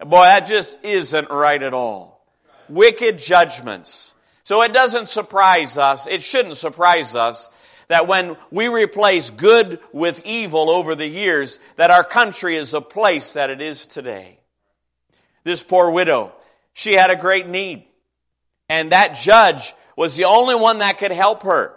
Boy, 0.00 0.22
that 0.22 0.46
just 0.46 0.82
isn't 0.82 1.28
right 1.28 1.62
at 1.62 1.74
all. 1.74 2.26
Wicked 2.70 3.18
judgments. 3.18 4.14
So 4.44 4.62
it 4.62 4.72
doesn't 4.72 5.08
surprise 5.08 5.76
us, 5.76 6.06
it 6.06 6.22
shouldn't 6.22 6.56
surprise 6.56 7.14
us 7.14 7.50
that 7.88 8.08
when 8.08 8.38
we 8.50 8.68
replace 8.68 9.28
good 9.28 9.78
with 9.92 10.24
evil 10.24 10.70
over 10.70 10.94
the 10.94 11.06
years, 11.06 11.58
that 11.76 11.90
our 11.90 12.02
country 12.02 12.56
is 12.56 12.72
a 12.72 12.80
place 12.80 13.34
that 13.34 13.50
it 13.50 13.60
is 13.60 13.86
today. 13.86 14.38
This 15.44 15.62
poor 15.62 15.90
widow, 15.90 16.32
she 16.72 16.94
had 16.94 17.10
a 17.10 17.16
great 17.16 17.46
need. 17.46 17.84
And 18.72 18.92
that 18.92 19.16
judge 19.16 19.74
was 19.98 20.16
the 20.16 20.24
only 20.24 20.54
one 20.54 20.78
that 20.78 20.96
could 20.96 21.12
help 21.12 21.42
her. 21.42 21.74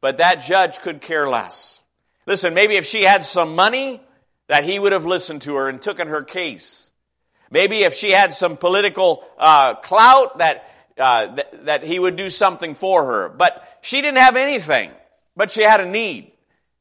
But 0.00 0.18
that 0.18 0.42
judge 0.42 0.80
could 0.80 1.00
care 1.00 1.28
less. 1.28 1.80
Listen, 2.26 2.52
maybe 2.52 2.74
if 2.74 2.84
she 2.84 3.02
had 3.02 3.24
some 3.24 3.54
money, 3.54 4.00
that 4.48 4.64
he 4.64 4.80
would 4.80 4.90
have 4.90 5.06
listened 5.06 5.42
to 5.42 5.54
her 5.54 5.68
and 5.68 5.80
taken 5.80 6.08
her 6.08 6.24
case. 6.24 6.90
Maybe 7.48 7.84
if 7.84 7.94
she 7.94 8.10
had 8.10 8.34
some 8.34 8.56
political 8.56 9.24
uh, 9.38 9.76
clout, 9.76 10.38
that, 10.38 10.68
uh, 10.98 11.36
th- 11.36 11.64
that 11.66 11.84
he 11.84 12.00
would 12.00 12.16
do 12.16 12.28
something 12.28 12.74
for 12.74 13.04
her. 13.04 13.28
But 13.28 13.64
she 13.80 14.00
didn't 14.00 14.18
have 14.18 14.34
anything. 14.34 14.90
But 15.36 15.52
she 15.52 15.62
had 15.62 15.80
a 15.80 15.86
need. 15.86 16.32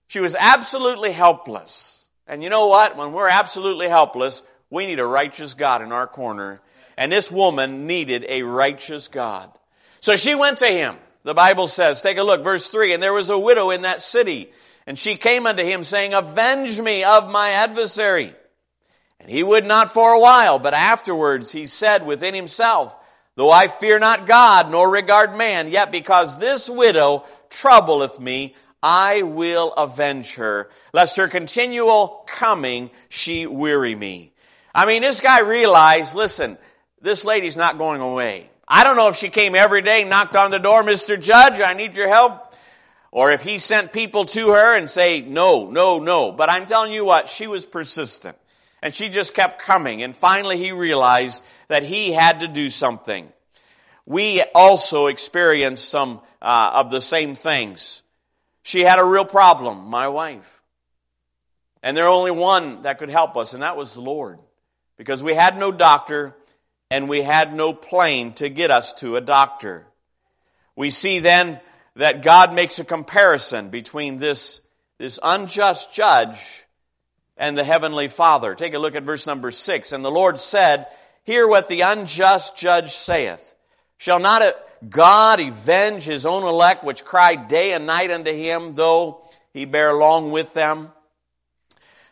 She 0.08 0.22
was 0.22 0.36
absolutely 0.40 1.12
helpless. 1.12 2.08
And 2.26 2.42
you 2.42 2.50
know 2.50 2.66
what? 2.66 2.98
When 2.98 3.14
we're 3.14 3.30
absolutely 3.30 3.90
helpless, 3.90 4.42
we 4.72 4.88
need 4.88 5.00
a 5.00 5.06
righteous 5.06 5.54
God 5.54 5.84
in 5.84 5.92
our 5.92 6.08
corner. 6.08 6.62
And 7.00 7.10
this 7.10 7.32
woman 7.32 7.88
needed 7.88 8.26
a 8.28 8.44
righteous 8.44 9.08
God. 9.08 9.50
So 10.02 10.18
she 10.18 10.36
went 10.36 10.58
to 10.58 10.68
him. 10.68 10.98
The 11.24 11.34
Bible 11.34 11.70
says, 11.70 12.02
take 12.02 12.18
a 12.18 12.24
look, 12.24 12.44
verse 12.44 12.70
3, 12.70 12.94
and 12.94 13.02
there 13.02 13.14
was 13.14 13.30
a 13.30 13.40
widow 13.40 13.70
in 13.70 13.84
that 13.84 14.02
city, 14.02 14.52
and 14.86 15.00
she 15.00 15.16
came 15.16 15.48
unto 15.48 15.64
him 15.64 15.86
saying, 15.86 16.14
Avenge 16.14 16.82
me 16.82 17.06
of 17.06 17.32
my 17.32 17.52
adversary. 17.52 18.34
And 19.22 19.32
he 19.32 19.44
would 19.44 19.66
not 19.66 19.94
for 19.94 20.14
a 20.14 20.20
while, 20.20 20.60
but 20.60 20.74
afterwards 20.74 21.54
he 21.54 21.68
said 21.68 22.06
within 22.06 22.34
himself, 22.34 22.94
Though 23.36 23.52
I 23.52 23.70
fear 23.70 23.98
not 24.00 24.28
God, 24.28 24.70
nor 24.70 24.92
regard 24.92 25.38
man, 25.38 25.70
yet 25.70 25.94
because 25.94 26.38
this 26.38 26.70
widow 26.70 27.24
troubleth 27.50 28.20
me, 28.20 28.56
I 28.84 29.22
will 29.22 29.72
avenge 29.72 30.36
her, 30.36 30.70
lest 30.92 31.16
her 31.16 31.30
continual 31.30 32.26
coming 32.28 32.92
she 33.08 33.48
weary 33.48 33.96
me. 33.96 34.34
I 34.76 34.86
mean, 34.86 35.02
this 35.02 35.22
guy 35.22 35.42
realized, 35.42 36.14
listen, 36.16 36.58
this 37.02 37.26
lady's 37.26 37.58
not 37.58 37.78
going 37.78 38.02
away. 38.02 38.50
I 38.68 38.84
don't 38.84 38.98
know 38.98 39.10
if 39.10 39.16
she 39.16 39.30
came 39.30 39.56
every 39.56 39.82
day, 39.82 40.04
knocked 40.04 40.36
on 40.36 40.52
the 40.52 40.60
door, 40.60 40.84
Mr. 40.84 41.20
Judge, 41.20 41.60
I 41.60 41.74
need 41.74 41.96
your 41.96 42.08
help. 42.08 42.54
Or 43.12 43.32
if 43.32 43.42
he 43.42 43.58
sent 43.58 43.92
people 43.92 44.26
to 44.26 44.50
her 44.50 44.78
and 44.78 44.88
say, 44.90 45.22
no, 45.22 45.70
no, 45.72 46.00
no. 46.00 46.32
But 46.32 46.50
I'm 46.50 46.68
telling 46.68 46.94
you 46.94 47.06
what, 47.06 47.28
she 47.28 47.48
was 47.48 47.66
persistent. 47.66 48.38
And 48.84 48.94
she 48.94 49.10
just 49.10 49.34
kept 49.34 49.62
coming. 49.62 50.04
And 50.04 50.16
finally 50.16 50.58
he 50.58 50.72
realized 50.72 51.44
that 51.68 51.84
he 51.84 52.12
had 52.12 52.42
to 52.42 52.48
do 52.48 52.70
something. 52.70 53.28
We 54.06 54.44
also 54.54 55.08
experienced 55.08 55.90
some 55.90 56.22
uh, 56.42 56.72
of 56.76 56.92
the 56.92 57.02
same 57.02 57.36
things. 57.36 58.04
She 58.64 58.82
had 58.82 59.00
a 59.00 59.06
real 59.06 59.26
problem, 59.26 59.88
my 59.88 60.08
wife. 60.10 60.62
And 61.82 61.96
there 61.96 62.08
only 62.08 62.32
one 62.32 62.84
that 62.84 63.00
could 63.00 63.10
help 63.10 63.38
us, 63.38 63.54
and 63.54 63.64
that 63.64 63.78
was 63.78 63.96
the 63.96 64.02
Lord. 64.02 64.40
Because 64.98 65.24
we 65.24 65.34
had 65.34 65.58
no 65.58 65.72
doctor 65.72 66.36
and 66.92 67.08
we 67.08 67.22
had 67.22 67.54
no 67.54 67.74
plane 67.74 68.34
to 68.34 68.50
get 68.50 68.72
us 68.72 68.94
to 68.96 69.16
a 69.16 69.22
doctor. 69.22 69.86
We 70.76 70.90
see 70.90 71.20
then 71.20 71.60
that 71.96 72.24
God 72.24 72.54
makes 72.54 72.80
a 72.80 72.86
comparison 72.86 73.70
between 73.70 74.18
this, 74.18 74.62
this 74.98 75.20
unjust 75.22 75.94
judge 75.94 76.66
and 77.38 77.58
the 77.58 77.64
heavenly 77.64 78.08
father. 78.08 78.56
Take 78.56 78.74
a 78.74 78.80
look 78.80 78.96
at 78.96 79.04
verse 79.04 79.28
number 79.28 79.52
six. 79.52 79.92
And 79.92 80.04
the 80.04 80.12
Lord 80.12 80.40
said, 80.40 80.88
hear 81.24 81.48
what 81.48 81.68
the 81.68 81.82
unjust 81.82 82.58
judge 82.58 82.92
saith. 82.92 83.56
Shall 83.98 84.20
not 84.20 84.42
God 84.88 85.42
avenge 85.42 86.06
his 86.06 86.26
own 86.26 86.44
elect 86.44 86.84
which 86.84 87.06
cry 87.06 87.36
day 87.36 87.74
and 87.74 87.86
night 87.86 88.12
unto 88.12 88.32
him, 88.32 88.74
though 88.74 89.22
he 89.54 89.66
bear 89.66 89.94
long 89.94 90.32
with 90.32 90.54
them? 90.54 90.92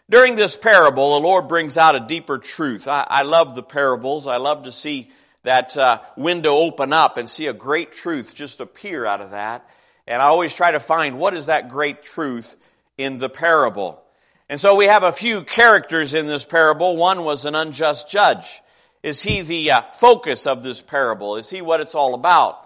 During 0.09 0.35
this 0.35 0.55
parable, 0.55 1.19
the 1.19 1.27
Lord 1.27 1.49
brings 1.49 1.77
out 1.77 1.95
a 1.95 1.99
deeper 1.99 2.37
truth. 2.37 2.87
I, 2.87 3.05
I 3.09 3.23
love 3.23 3.55
the 3.55 3.63
parables. 3.63 4.25
I 4.25 4.37
love 4.37 4.63
to 4.63 4.71
see 4.71 5.11
that 5.43 5.77
uh, 5.77 5.99
window 6.15 6.55
open 6.55 6.93
up 6.93 7.17
and 7.17 7.29
see 7.29 7.47
a 7.47 7.53
great 7.53 7.91
truth 7.91 8.33
just 8.33 8.61
appear 8.61 9.05
out 9.05 9.19
of 9.19 9.31
that. 9.31 9.69
And 10.07 10.21
I 10.21 10.25
always 10.25 10.53
try 10.53 10.71
to 10.71 10.79
find 10.79 11.19
what 11.19 11.33
is 11.33 11.47
that 11.47 11.67
great 11.67 12.03
truth 12.03 12.55
in 12.97 13.17
the 13.17 13.27
parable. 13.27 14.01
And 14.47 14.61
so 14.61 14.75
we 14.75 14.85
have 14.85 15.03
a 15.03 15.11
few 15.11 15.41
characters 15.41 16.13
in 16.13 16.25
this 16.25 16.45
parable. 16.45 16.95
One 16.95 17.25
was 17.25 17.43
an 17.43 17.55
unjust 17.55 18.09
judge. 18.09 18.61
Is 19.03 19.21
he 19.21 19.41
the 19.41 19.71
uh, 19.71 19.81
focus 19.93 20.47
of 20.47 20.63
this 20.63 20.81
parable? 20.81 21.35
Is 21.35 21.49
he 21.49 21.61
what 21.61 21.81
it's 21.81 21.95
all 21.95 22.13
about? 22.13 22.65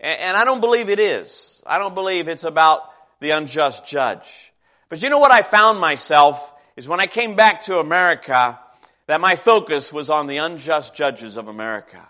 And, 0.00 0.20
and 0.20 0.36
I 0.36 0.44
don't 0.44 0.60
believe 0.60 0.90
it 0.90 0.98
is. 0.98 1.62
I 1.64 1.78
don't 1.78 1.94
believe 1.94 2.26
it's 2.26 2.44
about 2.44 2.82
the 3.20 3.30
unjust 3.30 3.86
judge. 3.86 4.52
But 4.88 5.04
you 5.04 5.08
know 5.08 5.20
what 5.20 5.30
I 5.30 5.42
found 5.42 5.78
myself 5.78 6.52
is 6.80 6.88
when 6.88 6.98
I 6.98 7.06
came 7.06 7.36
back 7.36 7.64
to 7.64 7.78
America, 7.78 8.58
that 9.06 9.20
my 9.20 9.36
focus 9.36 9.92
was 9.92 10.08
on 10.08 10.26
the 10.26 10.38
unjust 10.38 10.94
judges 10.94 11.36
of 11.36 11.46
America. 11.46 12.00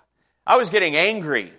I 0.46 0.59
was 0.59 0.70
getting 0.70 0.94
angry. 0.94 1.52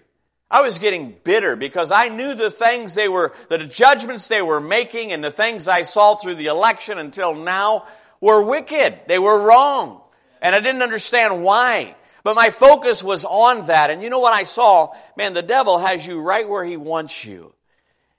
I 0.50 0.62
was 0.62 0.80
getting 0.80 1.14
bitter 1.22 1.58
because 1.58 1.92
I 1.92 2.08
knew 2.08 2.36
the 2.36 2.50
things 2.50 2.96
they 2.96 3.10
were, 3.10 3.34
the 3.50 3.58
judgments 3.58 4.30
they 4.30 4.42
were 4.42 4.62
making 4.62 5.12
and 5.12 5.22
the 5.22 5.30
things 5.30 5.68
I 5.68 5.82
saw 5.84 6.16
through 6.16 6.36
the 6.36 6.46
election 6.46 6.98
until 6.98 7.36
now 7.36 7.86
were 8.22 8.46
wicked. 8.46 8.98
They 9.08 9.20
were 9.20 9.42
wrong. 9.42 10.00
And 10.42 10.56
I 10.56 10.62
didn't 10.62 10.82
understand 10.82 11.44
why. 11.44 11.98
But 12.24 12.38
my 12.38 12.50
focus 12.50 13.04
was 13.04 13.26
on 13.26 13.68
that. 13.68 13.90
And 13.90 14.02
you 14.02 14.10
know 14.10 14.20
what 14.20 14.34
I 14.34 14.46
saw? 14.46 14.94
Man, 15.18 15.34
the 15.34 15.42
devil 15.42 15.80
has 15.80 16.08
you 16.08 16.22
right 16.22 16.48
where 16.48 16.64
he 16.64 16.78
wants 16.78 17.26
you. 17.26 17.54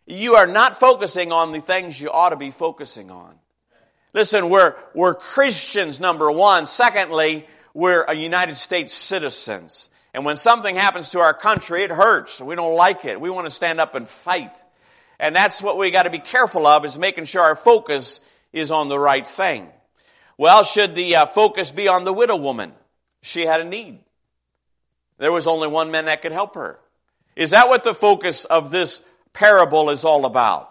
You 0.07 0.35
are 0.35 0.47
not 0.47 0.79
focusing 0.79 1.33
on 1.33 1.53
the 1.53 1.63
things 1.63 1.99
you 1.99 2.11
ought 2.11 2.31
to 2.31 2.37
be 2.37 2.51
focusing 2.51 3.11
on. 3.11 3.39
Listen, 4.15 4.51
we're, 4.51 4.75
we're 4.95 5.15
Christians, 5.15 5.99
number 5.99 6.31
one. 6.31 6.67
Secondly, 6.67 7.47
we're 7.73 8.03
a 8.03 8.15
United 8.15 8.57
States 8.57 8.93
citizens. 8.93 9.89
And 10.13 10.27
when 10.27 10.37
something 10.37 10.77
happens 10.77 11.11
to 11.11 11.21
our 11.21 11.33
country, 11.33 11.83
it 11.83 11.91
hurts. 11.91 12.41
We 12.41 12.55
don't 12.55 12.77
like 12.77 13.07
it. 13.07 13.21
We 13.21 13.31
want 13.31 13.47
to 13.47 13.51
stand 13.51 13.81
up 13.81 13.95
and 13.95 14.07
fight. 14.07 14.63
And 15.19 15.35
that's 15.35 15.63
what 15.63 15.79
we 15.79 15.91
got 15.91 16.03
to 16.03 16.11
be 16.11 16.19
careful 16.19 16.67
of 16.67 16.85
is 16.85 16.99
making 16.99 17.25
sure 17.25 17.41
our 17.41 17.57
focus 17.57 18.21
is 18.53 18.71
on 18.71 18.89
the 18.89 18.99
right 18.99 19.27
thing. 19.27 19.69
Well, 20.37 20.63
should 20.65 20.95
the 20.95 21.17
uh, 21.17 21.27
focus 21.27 21.71
be 21.71 21.89
on 21.89 22.05
the 22.05 22.13
widow 22.13 22.37
woman? 22.37 22.73
She 23.23 23.43
had 23.43 23.61
a 23.63 23.65
need. 23.65 24.01
There 25.19 25.33
was 25.33 25.47
only 25.47 25.69
one 25.69 25.91
man 25.91 26.07
that 26.07 26.21
could 26.21 26.33
help 26.33 26.57
her. 26.57 26.79
Is 27.35 27.53
that 27.53 27.69
what 27.69 27.85
the 27.85 27.95
focus 27.95 28.45
of 28.45 28.71
this 28.71 29.03
parable 29.33 29.89
is 29.89 30.05
all 30.05 30.27
about? 30.27 30.69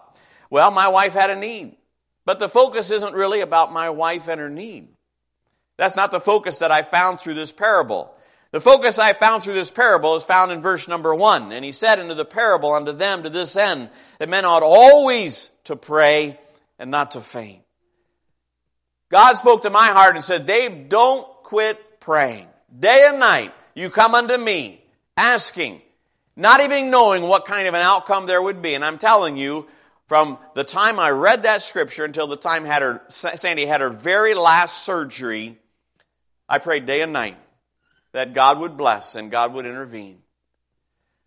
Well, 0.52 0.70
my 0.70 0.90
wife 0.90 1.14
had 1.14 1.32
a 1.32 1.36
need. 1.36 1.78
But 2.26 2.40
the 2.40 2.50
focus 2.50 2.92
isn't 2.92 3.16
really 3.16 3.42
about 3.42 3.74
my 3.74 3.90
wife 3.90 4.28
and 4.28 4.40
her 4.40 4.50
need. 4.50 4.88
That's 5.78 5.96
not 5.96 6.12
the 6.12 6.20
focus 6.20 6.60
that 6.60 6.72
I 6.72 6.84
found 6.84 7.20
through 7.20 7.34
this 7.34 7.52
parable. 7.52 8.14
The 8.52 8.62
focus 8.62 9.00
I 9.00 9.14
found 9.14 9.44
through 9.44 9.54
this 9.54 9.72
parable 9.72 10.16
is 10.16 10.24
found 10.24 10.52
in 10.52 10.60
verse 10.60 10.88
number 10.88 11.16
one. 11.16 11.52
And 11.52 11.64
he 11.64 11.72
said 11.72 12.00
into 12.00 12.14
the 12.14 12.26
parable 12.26 12.74
unto 12.74 12.92
them 12.92 13.24
to 13.24 13.30
this 13.30 13.56
end 13.56 13.90
that 14.20 14.30
men 14.30 14.46
ought 14.46 14.64
always 14.64 15.50
to 15.64 15.76
pray 15.76 16.38
and 16.78 16.92
not 16.92 17.12
to 17.12 17.22
faint. 17.22 17.64
God 19.10 19.36
spoke 19.36 19.64
to 19.64 19.70
my 19.70 19.88
heart 19.88 20.16
and 20.16 20.24
said, 20.24 20.46
Dave, 20.46 20.90
don't 20.90 21.26
quit 21.44 22.00
praying. 22.00 22.48
Day 22.78 23.06
and 23.10 23.20
night, 23.20 23.54
you 23.74 23.90
come 23.90 24.16
unto 24.16 24.38
me 24.38 24.84
asking, 25.18 25.82
not 26.36 26.62
even 26.62 26.90
knowing 26.90 27.24
what 27.24 27.46
kind 27.46 27.68
of 27.68 27.74
an 27.74 27.82
outcome 27.82 28.26
there 28.26 28.42
would 28.42 28.62
be. 28.62 28.74
And 28.74 28.86
I'm 28.86 28.98
telling 28.98 29.38
you, 29.38 29.68
from 30.12 30.38
the 30.56 30.66
time 30.66 31.00
I 31.00 31.12
read 31.12 31.44
that 31.44 31.62
scripture 31.62 32.04
until 32.04 32.28
the 32.28 32.36
time 32.36 32.66
had 32.66 32.82
her, 32.82 33.02
Sandy 33.08 33.66
had 33.66 33.80
her 33.80 33.90
very 33.90 34.34
last 34.34 34.84
surgery, 34.84 35.58
I 36.50 36.58
prayed 36.58 36.86
day 36.86 37.00
and 37.00 37.14
night 37.14 37.38
that 38.12 38.34
God 38.34 38.60
would 38.60 38.76
bless 38.76 39.16
and 39.16 39.32
God 39.32 39.54
would 39.54 39.66
intervene. 39.66 40.18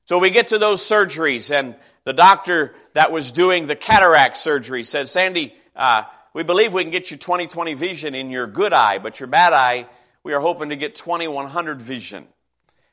So 0.04 0.18
we 0.18 0.28
get 0.28 0.48
to 0.48 0.58
those 0.58 0.82
surgeries 0.82 1.50
and 1.50 1.76
the 2.04 2.12
doctor 2.12 2.74
that 2.92 3.10
was 3.10 3.32
doing 3.32 3.66
the 3.66 3.74
cataract 3.74 4.36
surgery 4.36 4.82
said, 4.82 5.08
Sandy, 5.08 5.54
uh, 5.74 6.02
we 6.34 6.42
believe 6.42 6.74
we 6.74 6.82
can 6.82 6.92
get 6.92 7.10
you 7.10 7.16
20/20 7.16 7.74
vision 7.76 8.14
in 8.14 8.28
your 8.28 8.46
good 8.46 8.74
eye, 8.74 8.98
but 8.98 9.18
your 9.18 9.28
bad 9.28 9.54
eye, 9.54 9.86
we 10.24 10.34
are 10.34 10.40
hoping 10.40 10.68
to 10.68 10.76
get 10.76 10.94
2100 10.94 11.80
vision. 11.80 12.26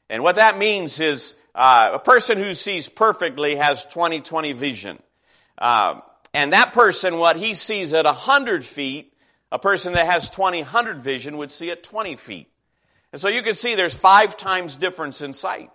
And 0.09 0.23
what 0.23 0.37
that 0.37 0.57
means 0.57 1.01
is 1.01 1.35
uh, 1.53 1.91
a 1.95 1.99
person 1.99 2.37
who 2.37 2.53
sees 2.53 2.87
perfectly 2.87 3.57
has 3.57 3.85
20-20 3.87 4.55
vision. 4.55 4.97
Uh, 5.57 6.01
and 6.33 6.53
that 6.53 6.73
person, 6.73 7.17
what 7.17 7.37
he 7.37 7.53
sees 7.55 7.93
at 7.93 8.05
100 8.05 8.63
feet, 8.63 9.13
a 9.51 9.59
person 9.59 9.93
that 9.93 10.05
has 10.05 10.29
20-100 10.29 10.97
vision 10.97 11.37
would 11.37 11.51
see 11.51 11.71
at 11.71 11.83
20 11.83 12.15
feet. 12.15 12.47
And 13.11 13.21
so 13.21 13.27
you 13.27 13.41
can 13.41 13.55
see 13.55 13.75
there's 13.75 13.95
five 13.95 14.37
times 14.37 14.77
difference 14.77 15.21
in 15.21 15.33
sight. 15.33 15.69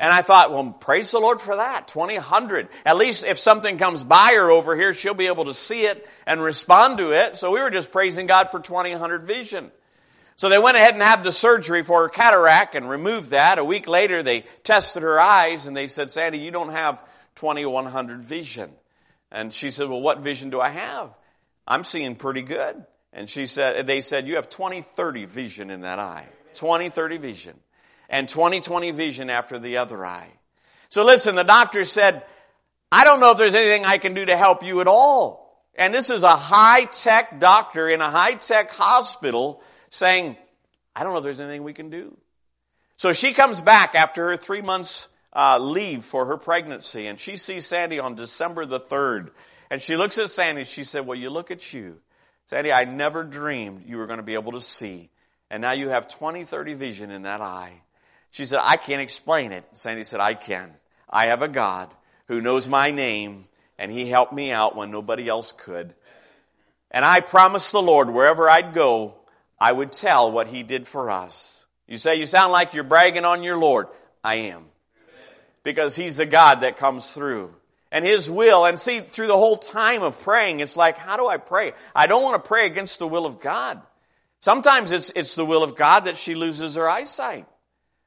And 0.00 0.12
I 0.12 0.22
thought, 0.22 0.52
well, 0.52 0.70
praise 0.70 1.10
the 1.10 1.18
Lord 1.18 1.40
for 1.40 1.56
that. 1.56 1.88
20, 1.88 2.18
At 2.86 2.96
least 2.96 3.24
if 3.24 3.36
something 3.36 3.78
comes 3.78 4.04
by 4.04 4.34
her 4.34 4.48
over 4.48 4.76
here, 4.76 4.94
she'll 4.94 5.14
be 5.14 5.26
able 5.26 5.46
to 5.46 5.54
see 5.54 5.80
it 5.80 6.08
and 6.24 6.40
respond 6.40 6.98
to 6.98 7.10
it. 7.10 7.36
So 7.36 7.50
we 7.50 7.60
were 7.60 7.70
just 7.70 7.90
praising 7.90 8.28
God 8.28 8.50
for 8.50 8.60
20, 8.60 8.94
vision. 9.24 9.72
So 10.36 10.48
they 10.48 10.58
went 10.58 10.76
ahead 10.76 10.94
and 10.94 11.02
had 11.02 11.24
the 11.24 11.32
surgery 11.32 11.82
for 11.82 12.02
her 12.02 12.08
cataract 12.08 12.76
and 12.76 12.88
removed 12.88 13.30
that. 13.30 13.58
A 13.58 13.64
week 13.64 13.88
later, 13.88 14.22
they 14.22 14.44
tested 14.62 15.02
her 15.02 15.18
eyes 15.18 15.66
and 15.66 15.76
they 15.76 15.88
said, 15.88 16.10
Sandy, 16.10 16.38
you 16.38 16.52
don't 16.52 16.70
have 16.70 17.02
2100 17.34 18.20
vision. 18.20 18.70
And 19.30 19.52
she 19.52 19.70
said, 19.70 19.88
well, 19.88 20.00
what 20.00 20.20
vision 20.20 20.50
do 20.50 20.60
I 20.60 20.70
have? 20.70 21.10
I'm 21.66 21.84
seeing 21.84 22.16
pretty 22.16 22.42
good. 22.42 22.84
And 23.12 23.28
she 23.28 23.46
said, 23.46 23.86
they 23.86 24.00
said, 24.00 24.26
you 24.26 24.36
have 24.36 24.48
2030 24.48 25.24
vision 25.26 25.70
in 25.70 25.82
that 25.82 25.98
eye. 25.98 26.26
2030 26.54 27.18
vision 27.18 27.58
and 28.08 28.26
20/20 28.26 28.92
vision 28.94 29.30
after 29.30 29.58
the 29.58 29.76
other 29.76 30.04
eye. 30.04 30.30
So 30.88 31.04
listen, 31.04 31.36
the 31.36 31.44
doctor 31.44 31.84
said, 31.84 32.24
I 32.90 33.04
don't 33.04 33.20
know 33.20 33.32
if 33.32 33.38
there's 33.38 33.54
anything 33.54 33.84
I 33.84 33.98
can 33.98 34.14
do 34.14 34.24
to 34.24 34.36
help 34.36 34.64
you 34.64 34.80
at 34.80 34.88
all. 34.88 35.62
And 35.74 35.94
this 35.94 36.10
is 36.10 36.24
a 36.24 36.34
high-tech 36.34 37.38
doctor 37.38 37.88
in 37.88 38.00
a 38.00 38.10
high-tech 38.10 38.70
hospital 38.72 39.62
saying, 39.90 40.36
I 40.96 41.04
don't 41.04 41.12
know 41.12 41.18
if 41.18 41.24
there's 41.24 41.40
anything 41.40 41.62
we 41.62 41.74
can 41.74 41.90
do. 41.90 42.16
So 42.96 43.12
she 43.12 43.32
comes 43.32 43.60
back 43.60 43.94
after 43.94 44.30
her 44.30 44.36
three 44.36 44.62
months 44.62 45.08
uh, 45.32 45.58
leave 45.58 46.04
for 46.04 46.26
her 46.26 46.36
pregnancy 46.36 47.06
and 47.06 47.18
she 47.18 47.36
sees 47.36 47.66
Sandy 47.66 47.98
on 47.98 48.14
December 48.14 48.66
the 48.66 48.80
3rd. 48.80 49.30
And 49.70 49.82
she 49.82 49.96
looks 49.96 50.18
at 50.18 50.30
Sandy 50.30 50.64
she 50.64 50.84
said, 50.84 51.06
well, 51.06 51.18
you 51.18 51.30
look 51.30 51.50
at 51.50 51.72
you. 51.72 51.98
Sandy, 52.46 52.72
I 52.72 52.84
never 52.84 53.24
dreamed 53.24 53.84
you 53.86 53.98
were 53.98 54.06
going 54.06 54.18
to 54.18 54.22
be 54.22 54.34
able 54.34 54.52
to 54.52 54.60
see. 54.60 55.10
And 55.50 55.60
now 55.60 55.72
you 55.72 55.90
have 55.90 56.08
20/30 56.08 56.76
vision 56.76 57.10
in 57.10 57.22
that 57.22 57.40
eye. 57.40 57.82
She 58.30 58.46
said, 58.46 58.60
I 58.62 58.76
can't 58.76 59.02
explain 59.02 59.52
it. 59.52 59.64
Sandy 59.72 60.04
said, 60.04 60.20
I 60.20 60.34
can. 60.34 60.72
I 61.08 61.26
have 61.26 61.42
a 61.42 61.48
God 61.48 61.92
who 62.26 62.40
knows 62.40 62.68
my 62.68 62.90
name 62.90 63.46
and 63.78 63.92
he 63.92 64.06
helped 64.06 64.32
me 64.32 64.50
out 64.50 64.76
when 64.76 64.90
nobody 64.90 65.28
else 65.28 65.52
could. 65.52 65.94
And 66.90 67.04
I 67.04 67.20
promised 67.20 67.72
the 67.72 67.82
Lord 67.82 68.10
wherever 68.10 68.48
I'd 68.48 68.74
go, 68.74 69.14
I 69.60 69.72
would 69.72 69.92
tell 69.92 70.32
what 70.32 70.46
he 70.46 70.62
did 70.62 70.86
for 70.86 71.10
us. 71.10 71.66
You 71.86 71.98
say 71.98 72.16
you 72.16 72.26
sound 72.26 72.52
like 72.52 72.74
you're 72.74 72.84
bragging 72.84 73.24
on 73.24 73.42
your 73.42 73.56
Lord. 73.56 73.88
I 74.22 74.36
am. 74.36 74.64
Because 75.62 75.96
he's 75.96 76.16
the 76.16 76.26
God 76.26 76.60
that 76.60 76.76
comes 76.76 77.12
through. 77.12 77.54
And 77.90 78.04
his 78.04 78.30
will, 78.30 78.66
and 78.66 78.78
see, 78.78 79.00
through 79.00 79.28
the 79.28 79.36
whole 79.36 79.56
time 79.56 80.02
of 80.02 80.20
praying, 80.20 80.60
it's 80.60 80.76
like, 80.76 80.98
how 80.98 81.16
do 81.16 81.26
I 81.26 81.38
pray? 81.38 81.72
I 81.94 82.06
don't 82.06 82.22
want 82.22 82.42
to 82.42 82.46
pray 82.46 82.66
against 82.66 82.98
the 82.98 83.08
will 83.08 83.24
of 83.24 83.40
God. 83.40 83.80
Sometimes 84.40 84.92
it's, 84.92 85.10
it's 85.16 85.34
the 85.34 85.44
will 85.44 85.62
of 85.62 85.74
God 85.74 86.04
that 86.04 86.16
she 86.16 86.34
loses 86.34 86.76
her 86.76 86.88
eyesight. 86.88 87.46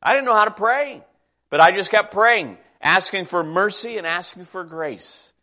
I 0.01 0.13
didn't 0.13 0.25
know 0.25 0.35
how 0.35 0.45
to 0.45 0.51
pray, 0.51 1.03
but 1.49 1.59
I 1.59 1.71
just 1.71 1.91
kept 1.91 2.13
praying, 2.13 2.57
asking 2.81 3.25
for 3.25 3.43
mercy 3.43 3.97
and 3.97 4.07
asking 4.07 4.45
for 4.45 4.63
grace. 4.63 5.33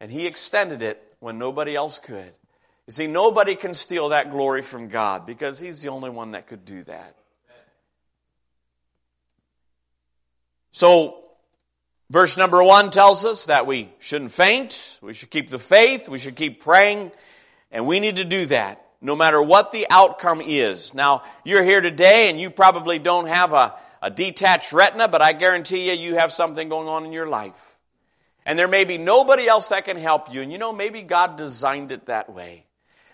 And 0.00 0.10
He 0.10 0.26
extended 0.26 0.82
it 0.82 1.02
when 1.18 1.38
nobody 1.38 1.74
else 1.74 1.98
could. 1.98 2.32
You 2.86 2.92
see, 2.92 3.06
nobody 3.06 3.56
can 3.56 3.74
steal 3.74 4.10
that 4.10 4.30
glory 4.30 4.62
from 4.62 4.88
God 4.88 5.26
because 5.26 5.58
He's 5.58 5.82
the 5.82 5.88
only 5.88 6.10
one 6.10 6.32
that 6.32 6.46
could 6.46 6.64
do 6.64 6.82
that. 6.84 7.16
So, 10.70 11.24
verse 12.10 12.36
number 12.36 12.62
one 12.62 12.90
tells 12.90 13.24
us 13.24 13.46
that 13.46 13.66
we 13.66 13.90
shouldn't 13.98 14.32
faint, 14.32 14.98
we 15.02 15.14
should 15.14 15.30
keep 15.30 15.50
the 15.50 15.58
faith, 15.58 16.08
we 16.08 16.18
should 16.18 16.36
keep 16.36 16.62
praying, 16.62 17.12
and 17.70 17.86
we 17.86 18.00
need 18.00 18.16
to 18.16 18.24
do 18.24 18.46
that 18.46 18.82
no 19.00 19.14
matter 19.14 19.42
what 19.42 19.72
the 19.72 19.86
outcome 19.90 20.40
is. 20.40 20.94
Now, 20.94 21.22
you're 21.44 21.62
here 21.62 21.80
today 21.80 22.30
and 22.30 22.40
you 22.40 22.50
probably 22.50 22.98
don't 22.98 23.26
have 23.26 23.52
a 23.52 23.74
a 24.02 24.10
detached 24.10 24.72
retina, 24.72 25.08
but 25.08 25.22
I 25.22 25.32
guarantee 25.32 25.88
you, 25.88 25.94
you 25.94 26.14
have 26.14 26.32
something 26.32 26.68
going 26.68 26.88
on 26.88 27.04
in 27.04 27.12
your 27.12 27.26
life. 27.26 27.76
And 28.44 28.56
there 28.56 28.68
may 28.68 28.84
be 28.84 28.98
nobody 28.98 29.48
else 29.48 29.70
that 29.70 29.84
can 29.84 29.96
help 29.96 30.32
you. 30.32 30.42
And 30.42 30.52
you 30.52 30.58
know, 30.58 30.72
maybe 30.72 31.02
God 31.02 31.36
designed 31.36 31.90
it 31.90 32.06
that 32.06 32.32
way. 32.32 32.64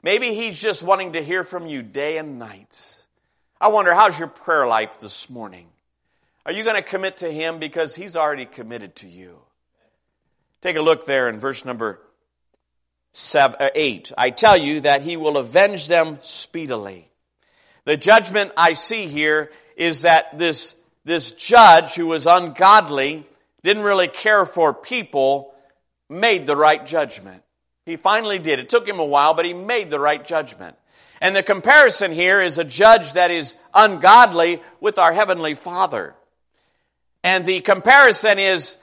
Maybe 0.03 0.35
He's 0.35 0.59
just 0.59 0.83
wanting 0.83 1.13
to 1.13 1.23
hear 1.23 1.45
from 1.45 1.67
you 1.67 1.83
day 1.83 2.19
and 2.19 2.39
night. 2.39 3.07
I 3.59 3.69
wonder, 3.69 3.95
how's 3.95 4.19
your 4.19 4.29
prayer 4.29 4.67
life 4.67 5.01
this 5.01 5.31
morning? 5.31 5.72
Are 6.45 6.53
you 6.53 6.65
going 6.65 6.77
to 6.77 6.83
commit 6.83 7.19
to 7.19 7.31
Him 7.31 7.59
because 7.59 7.95
He's 7.95 8.17
already 8.17 8.47
committed 8.47 8.97
to 8.97 9.09
you? 9.09 9.39
Take 10.61 10.77
a 10.77 10.83
look 10.83 11.07
there 11.07 11.29
in 11.29 11.39
verse 11.39 11.65
number 11.65 12.01
seven, 13.13 13.57
uh, 13.61 13.71
8. 13.75 14.13
I 14.19 14.31
tell 14.31 14.59
you 14.59 14.81
that 14.81 15.03
He 15.03 15.17
will 15.17 15.37
avenge 15.37 15.89
them 15.89 16.19
speedily. 16.23 17.09
The 17.85 17.97
judgment 17.97 18.53
I 18.57 18.75
see 18.75 19.07
here 19.07 19.51
is 19.77 20.03
that 20.03 20.39
this, 20.39 20.77
this 21.05 21.33
judge 21.33 21.95
who 21.95 22.09
was 22.09 22.27
ungodly, 22.27 23.27
didn't 23.63 23.85
really 23.85 24.09
care 24.09 24.47
for 24.47 24.75
people, 24.75 25.55
made 26.09 26.47
the 26.47 26.57
right 26.57 26.85
judgment. 26.85 27.43
He 27.87 27.97
finally 27.97 28.39
did. 28.39 28.59
It 28.59 28.69
took 28.69 28.87
him 28.87 29.01
a 29.01 29.05
while, 29.05 29.35
but 29.35 29.45
he 29.45 29.55
made 29.55 29.91
the 29.91 30.01
right 30.01 30.25
judgment. 30.25 30.77
And 31.21 31.35
the 31.35 31.43
comparison 31.43 32.13
here 32.13 32.41
is 32.41 32.59
a 32.59 32.65
judge 32.65 33.13
that 33.13 33.31
is 33.31 33.57
ungodly 33.73 34.61
with 34.81 34.99
our 34.99 35.13
Heavenly 35.13 35.55
Father. 35.55 36.15
And 37.25 37.45
the 37.45 37.61
comparison 37.61 38.39
is, 38.39 38.79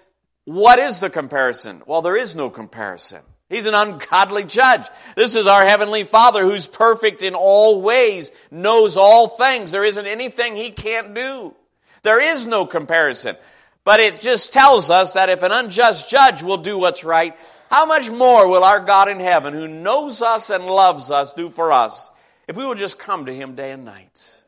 what 0.45 0.79
is 0.79 0.99
the 0.99 1.09
comparison? 1.09 1.83
Well, 1.85 2.01
there 2.01 2.17
is 2.17 2.35
no 2.35 2.49
comparison. 2.49 3.21
He's 3.49 3.65
an 3.65 3.73
ungodly 3.73 4.43
judge. 4.43 4.87
This 5.15 5.35
is 5.35 5.47
our 5.47 5.65
Heavenly 5.65 6.03
Father 6.03 6.43
who's 6.43 6.67
perfect 6.67 7.23
in 7.23 7.33
all 7.35 7.81
ways, 7.81 8.31
knows 8.51 8.95
all 8.95 9.27
things. 9.27 9.71
There 9.71 9.83
isn't 9.83 10.05
anything 10.05 10.55
He 10.55 10.69
can't 10.71 11.13
do. 11.13 11.55
There 12.03 12.21
is 12.21 12.47
no 12.47 12.65
comparison. 12.65 13.35
But 13.83 13.99
it 13.99 14.21
just 14.21 14.53
tells 14.53 14.89
us 14.89 15.13
that 15.13 15.29
if 15.29 15.41
an 15.41 15.51
unjust 15.51 16.09
judge 16.09 16.43
will 16.43 16.57
do 16.57 16.77
what's 16.77 17.03
right, 17.03 17.35
how 17.71 17.85
much 17.85 18.09
more 18.09 18.47
will 18.47 18.63
our 18.63 18.79
God 18.79 19.09
in 19.09 19.19
heaven, 19.19 19.53
who 19.53 19.67
knows 19.67 20.21
us 20.21 20.49
and 20.49 20.65
loves 20.65 21.11
us, 21.11 21.33
do 21.33 21.49
for 21.49 21.71
us 21.71 22.11
if 22.47 22.55
we 22.55 22.65
will 22.65 22.75
just 22.75 22.99
come 22.99 23.25
to 23.25 23.33
Him 23.33 23.55
day 23.55 23.71
and 23.71 23.85
night? 23.85 24.38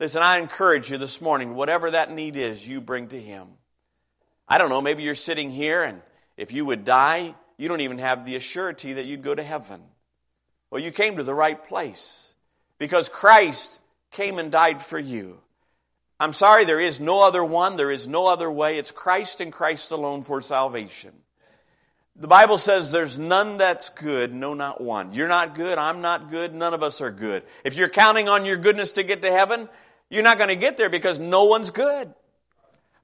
Listen, 0.00 0.22
I 0.22 0.38
encourage 0.38 0.90
you 0.90 0.96
this 0.96 1.20
morning, 1.20 1.54
whatever 1.54 1.90
that 1.90 2.10
need 2.10 2.36
is, 2.36 2.66
you 2.66 2.80
bring 2.80 3.08
to 3.08 3.20
Him. 3.20 3.48
I 4.48 4.56
don't 4.56 4.70
know, 4.70 4.80
maybe 4.80 5.02
you're 5.02 5.14
sitting 5.14 5.50
here 5.50 5.82
and 5.82 6.00
if 6.38 6.52
you 6.52 6.64
would 6.64 6.86
die, 6.86 7.34
you 7.58 7.68
don't 7.68 7.82
even 7.82 7.98
have 7.98 8.24
the 8.24 8.34
assurity 8.34 8.94
that 8.94 9.04
you'd 9.04 9.22
go 9.22 9.34
to 9.34 9.42
heaven. 9.42 9.82
Well, 10.70 10.80
you 10.82 10.90
came 10.90 11.18
to 11.18 11.22
the 11.22 11.34
right 11.34 11.62
place 11.62 12.34
because 12.78 13.10
Christ 13.10 13.78
came 14.10 14.38
and 14.38 14.50
died 14.50 14.80
for 14.80 14.98
you. 14.98 15.38
I'm 16.18 16.32
sorry, 16.32 16.64
there 16.64 16.80
is 16.80 16.98
no 16.98 17.26
other 17.26 17.44
one, 17.44 17.76
there 17.76 17.90
is 17.90 18.08
no 18.08 18.26
other 18.26 18.50
way. 18.50 18.78
It's 18.78 18.90
Christ 18.90 19.42
and 19.42 19.52
Christ 19.52 19.90
alone 19.90 20.22
for 20.22 20.40
salvation. 20.40 21.12
The 22.16 22.28
Bible 22.28 22.56
says 22.56 22.90
there's 22.90 23.18
none 23.18 23.58
that's 23.58 23.90
good, 23.90 24.32
no, 24.32 24.54
not 24.54 24.80
one. 24.80 25.12
You're 25.12 25.28
not 25.28 25.54
good, 25.54 25.76
I'm 25.76 26.00
not 26.00 26.30
good, 26.30 26.54
none 26.54 26.72
of 26.72 26.82
us 26.82 27.02
are 27.02 27.10
good. 27.10 27.42
If 27.64 27.76
you're 27.76 27.88
counting 27.88 28.28
on 28.28 28.46
your 28.46 28.56
goodness 28.56 28.92
to 28.92 29.02
get 29.02 29.22
to 29.22 29.30
heaven, 29.30 29.68
you're 30.10 30.22
not 30.22 30.38
going 30.38 30.48
to 30.48 30.56
get 30.56 30.76
there 30.76 30.90
because 30.90 31.18
no 31.18 31.44
one's 31.44 31.70
good. 31.70 32.12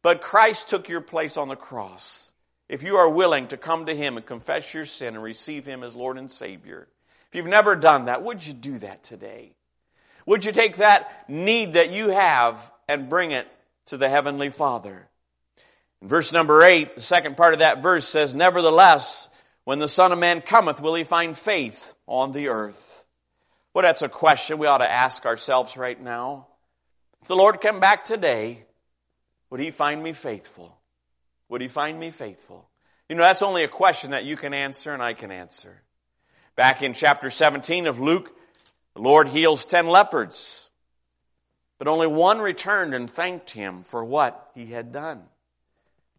But 0.02 0.20
Christ 0.20 0.68
took 0.68 0.88
your 0.88 1.00
place 1.00 1.36
on 1.36 1.48
the 1.48 1.56
cross. 1.56 2.32
If 2.68 2.82
you 2.82 2.96
are 2.96 3.08
willing 3.08 3.48
to 3.48 3.56
come 3.56 3.86
to 3.86 3.94
Him 3.94 4.16
and 4.16 4.26
confess 4.26 4.74
your 4.74 4.84
sin 4.84 5.14
and 5.14 5.22
receive 5.22 5.64
Him 5.64 5.82
as 5.82 5.96
Lord 5.96 6.18
and 6.18 6.30
Savior, 6.30 6.88
if 7.28 7.36
you've 7.36 7.46
never 7.46 7.76
done 7.76 8.06
that, 8.06 8.22
would 8.22 8.44
you 8.44 8.52
do 8.52 8.78
that 8.78 9.02
today? 9.02 9.52
Would 10.26 10.44
you 10.44 10.52
take 10.52 10.76
that 10.76 11.28
need 11.28 11.74
that 11.74 11.90
you 11.90 12.10
have 12.10 12.58
and 12.88 13.08
bring 13.08 13.30
it 13.30 13.46
to 13.86 13.96
the 13.96 14.08
Heavenly 14.08 14.50
Father? 14.50 15.08
In 16.02 16.08
verse 16.08 16.32
number 16.32 16.62
eight, 16.62 16.96
the 16.96 17.00
second 17.00 17.36
part 17.36 17.52
of 17.52 17.60
that 17.60 17.82
verse 17.82 18.06
says, 18.06 18.34
Nevertheless, 18.34 19.30
when 19.64 19.78
the 19.78 19.88
Son 19.88 20.12
of 20.12 20.18
Man 20.18 20.40
cometh, 20.40 20.80
will 20.80 20.94
he 20.94 21.04
find 21.04 21.36
faith 21.36 21.94
on 22.06 22.32
the 22.32 22.48
earth? 22.48 23.04
Well, 23.74 23.82
that's 23.82 24.02
a 24.02 24.08
question 24.08 24.58
we 24.58 24.66
ought 24.66 24.78
to 24.78 24.90
ask 24.90 25.26
ourselves 25.26 25.76
right 25.76 26.00
now. 26.00 26.48
If 27.22 27.29
the 27.29 27.37
Lord 27.37 27.61
come 27.61 27.81
back 27.81 28.05
today, 28.05 28.64
would 29.50 29.61
he 29.61 29.70
find 29.70 30.02
me 30.02 30.12
faithful? 30.12 30.76
Would 31.48 31.61
he 31.61 31.68
find 31.68 31.98
me 31.98 32.11
faithful? 32.11 32.68
You 33.09 33.16
know, 33.16 33.22
that's 33.22 33.42
only 33.42 33.64
a 33.64 33.68
question 33.68 34.11
that 34.11 34.24
you 34.24 34.37
can 34.37 34.52
answer 34.52 34.92
and 34.92 35.02
I 35.02 35.12
can 35.12 35.31
answer. 35.31 35.83
Back 36.57 36.83
in 36.83 36.92
chapter 36.92 37.31
17 37.31 37.87
of 37.87 38.00
Luke, 38.00 38.37
the 38.94 39.02
Lord 39.02 39.29
heals 39.29 39.66
10 39.66 39.87
leopards. 39.87 40.70
But 41.79 41.88
only 41.88 42.07
one 42.07 42.38
returned 42.40 42.94
and 42.94 43.09
thanked 43.09 43.50
him 43.50 43.83
for 43.83 44.05
what 44.05 44.50
he 44.55 44.66
had 44.66 44.92
done. 44.92 45.22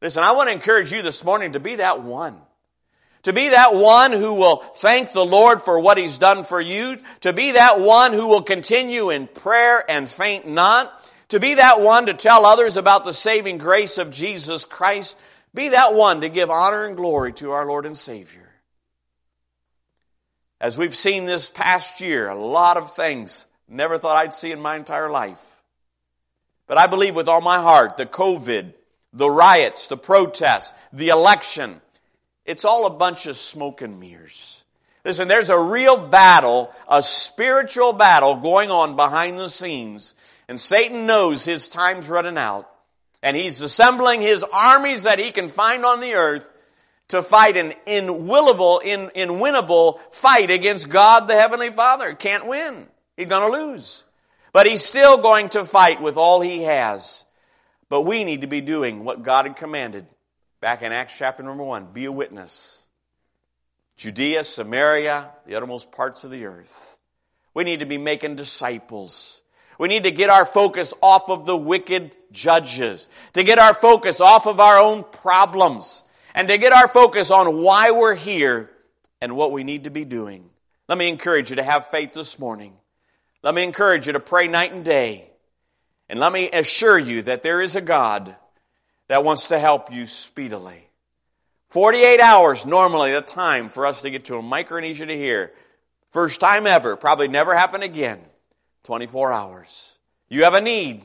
Listen, 0.01 0.23
I 0.23 0.33
want 0.33 0.49
to 0.49 0.53
encourage 0.53 0.91
you 0.91 1.01
this 1.01 1.23
morning 1.23 1.53
to 1.53 1.59
be 1.59 1.75
that 1.75 2.03
one. 2.03 2.39
To 3.27 3.33
be 3.33 3.49
that 3.49 3.75
one 3.75 4.13
who 4.13 4.35
will 4.35 4.63
thank 4.75 5.11
the 5.11 5.25
Lord 5.25 5.61
for 5.61 5.81
what 5.81 5.97
He's 5.97 6.17
done 6.17 6.43
for 6.43 6.61
you. 6.61 6.95
To 7.21 7.33
be 7.33 7.51
that 7.51 7.77
one 7.77 8.13
who 8.13 8.25
will 8.27 8.41
continue 8.41 9.09
in 9.09 9.27
prayer 9.27 9.83
and 9.91 10.07
faint 10.07 10.47
not 10.47 10.89
to 11.27 11.41
be 11.41 11.55
that 11.55 11.81
one 11.81 12.05
to 12.05 12.13
tell 12.13 12.45
others 12.45 12.77
about 12.77 13.03
the 13.03 13.11
saving 13.11 13.57
grace 13.57 13.97
of 13.97 14.11
Jesus 14.11 14.63
Christ. 14.63 15.17
Be 15.53 15.67
that 15.67 15.93
one 15.93 16.21
to 16.21 16.29
give 16.29 16.49
honor 16.49 16.85
and 16.85 16.95
glory 16.95 17.33
to 17.33 17.51
our 17.51 17.65
Lord 17.65 17.85
and 17.85 17.97
Savior. 17.97 18.49
As 20.61 20.77
we've 20.77 20.95
seen 20.95 21.25
this 21.25 21.49
past 21.49 21.99
year, 21.99 22.29
a 22.29 22.33
lot 22.33 22.77
of 22.77 22.95
things 22.95 23.45
never 23.67 23.97
thought 23.97 24.23
I'd 24.23 24.33
see 24.33 24.53
in 24.53 24.61
my 24.61 24.77
entire 24.77 25.09
life. 25.09 25.61
But 26.65 26.77
I 26.77 26.87
believe 26.87 27.17
with 27.17 27.27
all 27.27 27.41
my 27.41 27.59
heart 27.59 27.97
the 27.97 28.05
COVID, 28.05 28.71
the 29.11 29.29
riots, 29.29 29.89
the 29.89 29.97
protests, 29.97 30.71
the 30.93 31.09
election, 31.09 31.81
it's 32.47 32.65
all 32.65 32.87
a 32.87 32.91
bunch 32.91 33.27
of 33.27 33.37
smoke 33.37 33.81
and 33.81 33.99
mirrors. 33.99 34.63
Listen, 35.03 35.27
there's 35.27 35.49
a 35.49 35.59
real 35.59 35.97
battle, 35.97 36.73
a 36.87 37.03
spiritual 37.03 37.93
battle 37.93 38.35
going 38.35 38.71
on 38.71 38.95
behind 38.95 39.37
the 39.37 39.49
scenes. 39.49 40.15
And 40.47 40.59
Satan 40.59 41.05
knows 41.05 41.45
his 41.45 41.67
time's 41.67 42.09
running 42.09 42.37
out. 42.37 42.69
And 43.21 43.35
he's 43.35 43.61
assembling 43.61 44.21
his 44.21 44.43
armies 44.43 45.03
that 45.03 45.19
he 45.19 45.31
can 45.31 45.49
find 45.49 45.85
on 45.85 45.99
the 45.99 46.13
earth 46.13 46.49
to 47.09 47.21
fight 47.21 47.57
an 47.57 47.73
inwillable, 47.85 48.81
in, 48.83 49.09
inwinnable 49.09 49.99
fight 50.11 50.49
against 50.49 50.89
God 50.89 51.27
the 51.27 51.35
Heavenly 51.35 51.69
Father. 51.69 52.13
Can't 52.13 52.47
win. 52.47 52.87
He's 53.15 53.27
gonna 53.27 53.51
lose. 53.51 54.05
But 54.53 54.67
he's 54.67 54.83
still 54.83 55.17
going 55.17 55.49
to 55.49 55.65
fight 55.65 56.01
with 56.01 56.17
all 56.17 56.41
he 56.41 56.63
has. 56.63 57.25
But 57.89 58.01
we 58.01 58.23
need 58.23 58.41
to 58.41 58.47
be 58.47 58.61
doing 58.61 59.03
what 59.03 59.23
God 59.23 59.47
had 59.47 59.55
commanded 59.55 60.05
back 60.61 60.81
in 60.81 60.91
Acts 60.91 61.17
chapter 61.17 61.43
number 61.43 61.63
one. 61.63 61.87
Be 61.93 62.05
a 62.05 62.11
witness. 62.11 62.83
Judea, 63.97 64.43
Samaria, 64.43 65.31
the 65.45 65.55
uttermost 65.55 65.91
parts 65.91 66.23
of 66.23 66.31
the 66.31 66.45
earth. 66.45 66.97
We 67.53 67.63
need 67.63 67.79
to 67.79 67.87
be 67.87 67.97
making 67.97 68.35
disciples. 68.35 69.41
We 69.79 69.87
need 69.87 70.03
to 70.03 70.11
get 70.11 70.29
our 70.29 70.45
focus 70.45 70.93
off 71.01 71.29
of 71.29 71.45
the 71.45 71.57
wicked 71.57 72.15
judges, 72.31 73.09
to 73.33 73.43
get 73.43 73.59
our 73.59 73.73
focus 73.73 74.21
off 74.21 74.47
of 74.47 74.59
our 74.59 74.79
own 74.79 75.03
problems, 75.03 76.03
and 76.35 76.47
to 76.47 76.57
get 76.57 76.73
our 76.73 76.87
focus 76.87 77.31
on 77.31 77.61
why 77.61 77.91
we're 77.91 78.15
here 78.15 78.69
and 79.21 79.35
what 79.35 79.51
we 79.51 79.63
need 79.63 79.85
to 79.85 79.89
be 79.89 80.05
doing. 80.05 80.49
Let 80.87 80.97
me 80.97 81.09
encourage 81.09 81.49
you 81.49 81.57
to 81.57 81.63
have 81.63 81.87
faith 81.87 82.13
this 82.13 82.39
morning. 82.39 82.73
Let 83.43 83.55
me 83.55 83.63
encourage 83.63 84.07
you 84.07 84.13
to 84.13 84.19
pray 84.19 84.47
night 84.47 84.71
and 84.71 84.85
day. 84.85 85.29
And 86.09 86.19
let 86.19 86.31
me 86.31 86.49
assure 86.51 86.97
you 86.97 87.23
that 87.23 87.43
there 87.43 87.61
is 87.61 87.75
a 87.75 87.81
God 87.81 88.35
that 89.07 89.23
wants 89.23 89.49
to 89.49 89.59
help 89.59 89.91
you 89.91 90.05
speedily. 90.05 90.87
48 91.69 92.19
hours 92.19 92.65
normally 92.65 93.11
the 93.11 93.21
time 93.21 93.69
for 93.69 93.85
us 93.85 94.01
to 94.01 94.09
get 94.09 94.25
to 94.25 94.37
a 94.37 94.41
Micronesia 94.41 95.05
to 95.05 95.15
hear. 95.15 95.51
First 96.11 96.39
time 96.39 96.65
ever, 96.65 96.95
probably 96.95 97.27
never 97.27 97.53
happen 97.55 97.83
again. 97.83 98.19
24 98.83 99.33
hours. 99.33 99.97
You 100.29 100.43
have 100.43 100.53
a 100.53 100.61
need. 100.61 101.03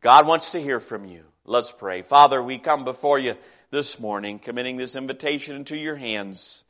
God 0.00 0.26
wants 0.26 0.52
to 0.52 0.60
hear 0.60 0.80
from 0.80 1.04
you. 1.04 1.24
Let's 1.44 1.72
pray. 1.72 2.02
Father, 2.02 2.40
we 2.42 2.58
come 2.58 2.84
before 2.84 3.18
you 3.18 3.34
this 3.70 3.98
morning, 3.98 4.38
committing 4.38 4.76
this 4.76 4.96
invitation 4.96 5.56
into 5.56 5.76
your 5.76 5.96
hands, 5.96 6.64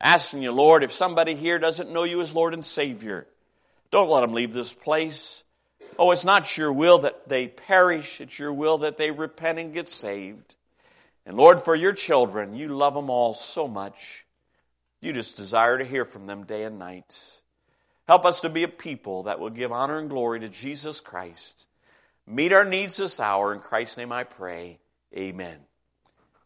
asking 0.00 0.42
you, 0.42 0.52
Lord, 0.52 0.82
if 0.82 0.92
somebody 0.92 1.34
here 1.34 1.58
doesn't 1.58 1.92
know 1.92 2.04
you 2.04 2.20
as 2.20 2.34
Lord 2.34 2.54
and 2.54 2.64
Savior, 2.64 3.26
don't 3.90 4.10
let 4.10 4.22
them 4.22 4.32
leave 4.32 4.52
this 4.52 4.72
place. 4.72 5.44
Oh, 5.98 6.10
it's 6.10 6.24
not 6.24 6.56
your 6.56 6.72
will 6.72 6.98
that 7.00 7.28
they 7.28 7.48
perish. 7.48 8.20
It's 8.20 8.38
your 8.38 8.52
will 8.52 8.78
that 8.78 8.96
they 8.96 9.10
repent 9.10 9.58
and 9.58 9.72
get 9.72 9.88
saved. 9.88 10.56
And 11.26 11.36
Lord, 11.36 11.60
for 11.60 11.74
your 11.74 11.92
children, 11.92 12.54
you 12.54 12.68
love 12.68 12.94
them 12.94 13.10
all 13.10 13.32
so 13.32 13.68
much. 13.68 14.26
You 15.00 15.12
just 15.12 15.36
desire 15.36 15.78
to 15.78 15.84
hear 15.84 16.04
from 16.04 16.26
them 16.26 16.44
day 16.44 16.64
and 16.64 16.78
night. 16.78 17.42
Help 18.06 18.24
us 18.26 18.42
to 18.42 18.48
be 18.48 18.62
a 18.62 18.68
people 18.68 19.24
that 19.24 19.38
will 19.38 19.50
give 19.50 19.72
honor 19.72 19.98
and 19.98 20.10
glory 20.10 20.40
to 20.40 20.48
Jesus 20.48 21.00
Christ. 21.00 21.66
Meet 22.26 22.52
our 22.52 22.64
needs 22.64 22.96
this 22.96 23.20
hour. 23.20 23.54
In 23.54 23.60
Christ's 23.60 23.98
name 23.98 24.12
I 24.12 24.24
pray. 24.24 24.78
Amen. 25.16 25.58